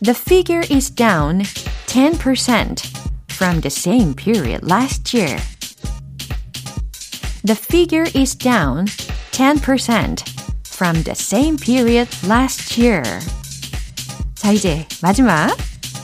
The 0.00 0.14
figure 0.14 0.62
is 0.68 0.90
down 0.90 1.40
10% 1.86 2.80
from 3.28 3.60
the 3.60 3.70
same 3.70 4.14
period 4.14 4.62
last 4.62 5.14
year. 5.14 5.38
The 7.42 7.54
figure 7.54 8.06
is 8.14 8.34
down 8.34 8.86
10% 9.32 10.28
from 10.66 11.02
the 11.02 11.14
same 11.14 11.56
period 11.56 12.08
last 12.26 12.78
year. 12.78 13.02
자, 14.34 14.52
이제 14.52 14.86
마지막 15.00 15.56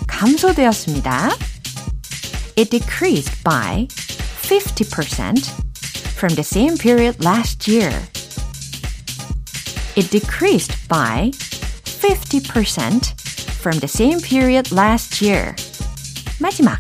감소되었습니다. 0.06 1.30
It 2.56 2.70
decreased 2.70 3.42
by 3.44 3.86
50% 4.42 5.44
from 6.16 6.34
the 6.34 6.44
same 6.44 6.76
period 6.76 7.22
last 7.24 7.68
year. 7.68 7.92
It 9.96 10.10
decreased 10.10 10.76
by 10.88 11.32
50% 11.84 13.13
from 13.65 13.79
the 13.79 13.87
same 13.87 14.21
period 14.21 14.71
last 14.71 15.25
year. 15.25 15.55
마지막. 16.39 16.77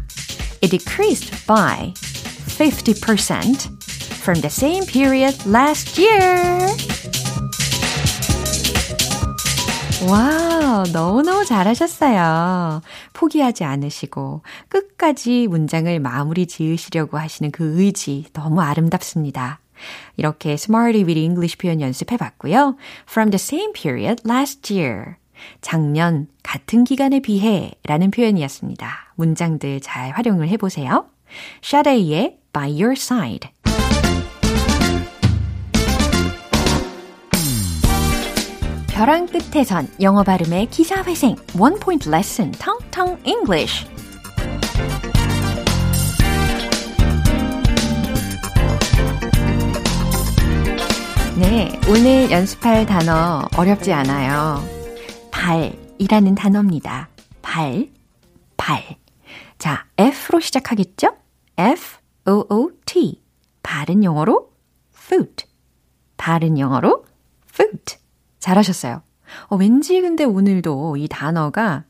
It 0.61 0.69
decreased 0.69 1.33
by 1.47 1.93
50% 1.97 3.73
from 4.21 4.39
the 4.41 4.51
same 4.51 4.85
period 4.85 5.35
last 5.49 5.99
year. 5.99 6.61
와우, 10.07 10.83
너무너무 10.93 11.43
잘하셨어요. 11.43 12.83
포기하지 13.13 13.63
않으시고 13.63 14.43
끝까지 14.69 15.47
문장을 15.47 15.99
마무리 15.99 16.45
지으시려고 16.45 17.17
하시는 17.17 17.49
그 17.49 17.81
의지 17.81 18.25
너무 18.31 18.61
아름답습니다. 18.61 19.59
이렇게 20.17 20.51
Smarty 20.51 21.03
with 21.03 21.19
English 21.19 21.57
표현 21.57 21.81
연습해 21.81 22.17
봤고요. 22.17 22.75
From 23.09 23.31
the 23.31 23.41
same 23.41 23.73
period 23.73 24.21
last 24.23 24.71
year. 24.71 25.15
작년 25.61 26.27
같은 26.43 26.83
기간에 26.83 27.19
비해 27.19 27.71
라는 27.83 28.11
표현이었습니다. 28.11 29.13
문장들 29.15 29.81
잘 29.81 30.11
활용을 30.11 30.47
해보세요. 30.49 31.05
샤데이의 31.61 32.37
By 32.53 32.71
Your 32.81 32.93
Side. 32.93 33.49
벼랑 38.87 39.27
끝에선 39.27 39.89
영어 39.99 40.23
발음의 40.23 40.67
기사회생 40.67 41.35
One 41.59 41.75
Point 41.81 42.09
Lesson 42.09 42.53
텅텅 42.53 43.17
English 43.25 43.85
네, 51.37 51.77
오늘 51.89 52.31
연습할 52.31 52.85
단어 52.85 53.45
어렵지 53.57 53.91
않아요. 53.91 54.74
발이라는 55.45 56.33
단어입니다. 56.33 57.09
발, 57.43 57.89
발. 58.57 58.97
자, 59.59 59.85
F로 59.95 60.39
시작하겠죠? 60.39 61.15
F, 61.55 61.99
O, 62.25 62.45
O, 62.49 62.71
T. 62.87 63.21
발은 63.61 64.03
영어로 64.03 64.51
foot. 64.91 65.45
발은 66.17 66.57
영어로 66.57 67.05
foot. 67.47 67.97
잘하셨어요. 68.39 69.03
어, 69.49 69.55
왠지 69.55 70.01
근데 70.01 70.23
오늘도 70.23 70.97
이 70.97 71.07
단어가 71.07 71.83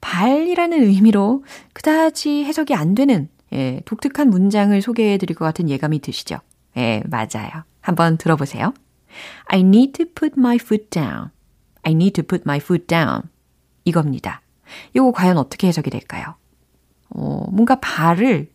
발이라는 0.00 0.84
의미로 0.84 1.44
그다지 1.72 2.44
해석이 2.44 2.72
안 2.76 2.94
되는 2.94 3.28
예, 3.52 3.80
독특한 3.84 4.30
문장을 4.30 4.80
소개해 4.80 5.18
드릴 5.18 5.36
것 5.36 5.44
같은 5.44 5.68
예감이 5.68 5.98
드시죠? 5.98 6.38
예, 6.76 7.02
맞아요. 7.06 7.64
한번 7.80 8.16
들어보세요. 8.16 8.72
I 9.46 9.58
need 9.60 9.92
to 9.94 10.06
put 10.06 10.34
my 10.38 10.54
foot 10.54 10.88
down. 10.90 11.30
I 11.82 11.92
need 11.92 12.12
to 12.12 12.24
put 12.24 12.42
my 12.46 12.58
foot 12.58 12.86
down. 12.86 13.22
이겁니다. 13.84 14.42
이거 14.94 15.12
과연 15.12 15.36
어떻게 15.38 15.66
해석이 15.68 15.90
될까요? 15.90 16.34
어, 17.10 17.44
뭔가 17.50 17.76
발을 17.80 18.50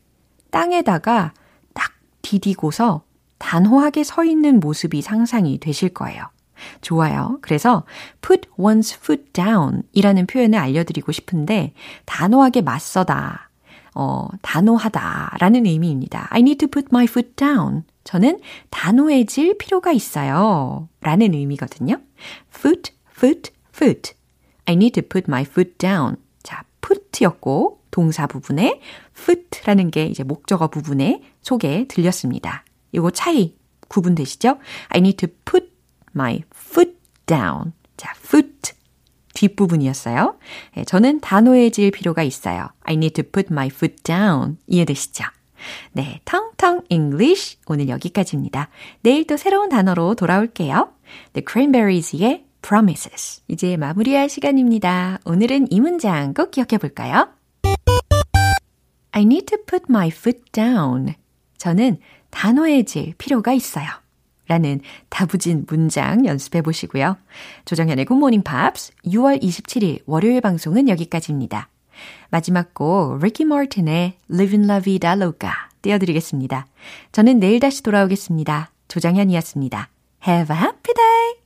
땅에다가 0.50 1.34
딱 1.74 1.92
디디고서 2.22 3.04
단호하게 3.38 4.04
서 4.04 4.24
있는 4.24 4.60
모습이 4.60 5.02
상상이 5.02 5.60
되실 5.60 5.90
거예요. 5.90 6.24
좋아요. 6.82 7.38
그래서 7.42 7.84
put 8.22 8.50
one's 8.58 8.96
foot 8.96 9.32
down 9.34 9.84
이라는 9.94 10.26
표현을 10.26 10.58
알려드리고 10.58 11.12
싶은데 11.12 11.74
단호하게 12.06 12.62
맞서다, 12.62 13.52
어, 13.94 14.28
단호하다 14.42 15.38
라는 15.40 15.66
의미입니다. 15.66 16.28
I 16.32 16.40
need 16.40 16.58
to 16.58 16.68
put 16.68 16.88
my 16.92 17.06
foot 17.06 17.36
down. 17.36 17.84
저는 18.04 18.40
단호해질 18.70 19.58
필요가 19.58 19.92
있어요. 19.92 20.88
라는 21.02 21.34
의미거든요. 21.34 21.98
foot, 22.56 22.92
foot, 23.18 23.52
foot. 23.74 24.14
I 24.66 24.76
need 24.76 24.94
to 25.00 25.08
put 25.08 25.26
my 25.28 25.42
foot 25.42 25.78
down. 25.78 26.18
자, 26.44 26.64
put였고 26.82 27.82
동사 27.90 28.28
부분에 28.28 28.80
foot라는 29.18 29.90
게 29.92 30.06
이제 30.06 30.24
목적어 30.24 30.68
부분에 30.68 31.24
소개 31.42 31.88
들렸습니다. 31.88 32.64
이거 32.92 33.10
차이 33.10 33.56
구분되시죠? 33.88 34.60
I 34.90 35.00
need 35.00 35.18
to 35.26 35.30
put 35.46 35.72
my 36.16 36.44
foot 36.56 36.98
down. 37.26 37.74
자, 37.96 38.14
foot 38.18 38.74
뒷부분이었어요. 39.34 40.38
네, 40.76 40.84
저는 40.84 41.22
단호해질 41.22 41.92
필요가 41.92 42.24
있어요. 42.24 42.70
I 42.82 42.96
need 42.96 43.22
to 43.22 43.30
put 43.30 43.48
my 43.52 43.68
foot 43.68 43.96
down. 44.04 44.58
이해되시죠? 44.68 45.24
네, 45.92 46.22
텅텅 46.26 46.82
English 46.90 47.58
오늘 47.68 47.90
여기까지입니다. 47.90 48.70
내일 49.02 49.26
또 49.26 49.38
새로운 49.38 49.70
단어로 49.70 50.16
돌아올게요. 50.16 50.92
The 51.34 51.46
Cranberries의 51.48 52.47
Promises. 52.62 53.42
이제 53.48 53.78
마무리할 53.78 54.30
시간입니다. 54.30 55.20
오늘은 55.26 55.72
이 55.72 55.80
문장 55.80 56.34
꼭 56.34 56.52
기억해 56.52 56.78
볼까요? 56.80 57.30
I 59.12 59.24
need 59.24 59.46
to 59.48 59.58
put 59.66 59.86
my 59.90 60.10
foot 60.10 60.42
down. 60.52 61.16
저는 61.58 61.98
단호해질 62.30 63.16
필요가 63.18 63.54
있어요. 63.54 63.88
라는 64.48 64.80
다부진 65.10 65.66
문장 65.68 66.26
연습해 66.26 66.62
보시고요. 66.62 67.18
조정현의 67.66 68.06
굿모닝 68.06 68.44
팝스 68.44 68.94
6월 69.06 69.42
27일 69.42 70.04
월요일 70.06 70.40
방송은 70.42 70.88
여기까지입니다. 70.88 71.70
마지막 72.30 72.74
곡 72.74 73.20
리키 73.22 73.46
마틴의 73.46 74.14
Livin' 74.32 74.70
La 74.70 74.82
Vida 74.82 75.12
Loca 75.12 75.52
띄워드리겠습니다. 75.82 76.68
저는 77.12 77.40
내일 77.40 77.60
다시 77.60 77.84
돌아오겠습니다. 77.84 78.72
조정현이었습니다. 78.88 79.90
Have 80.28 80.56
a 80.56 80.62
happy 80.62 80.94
day! 80.94 81.38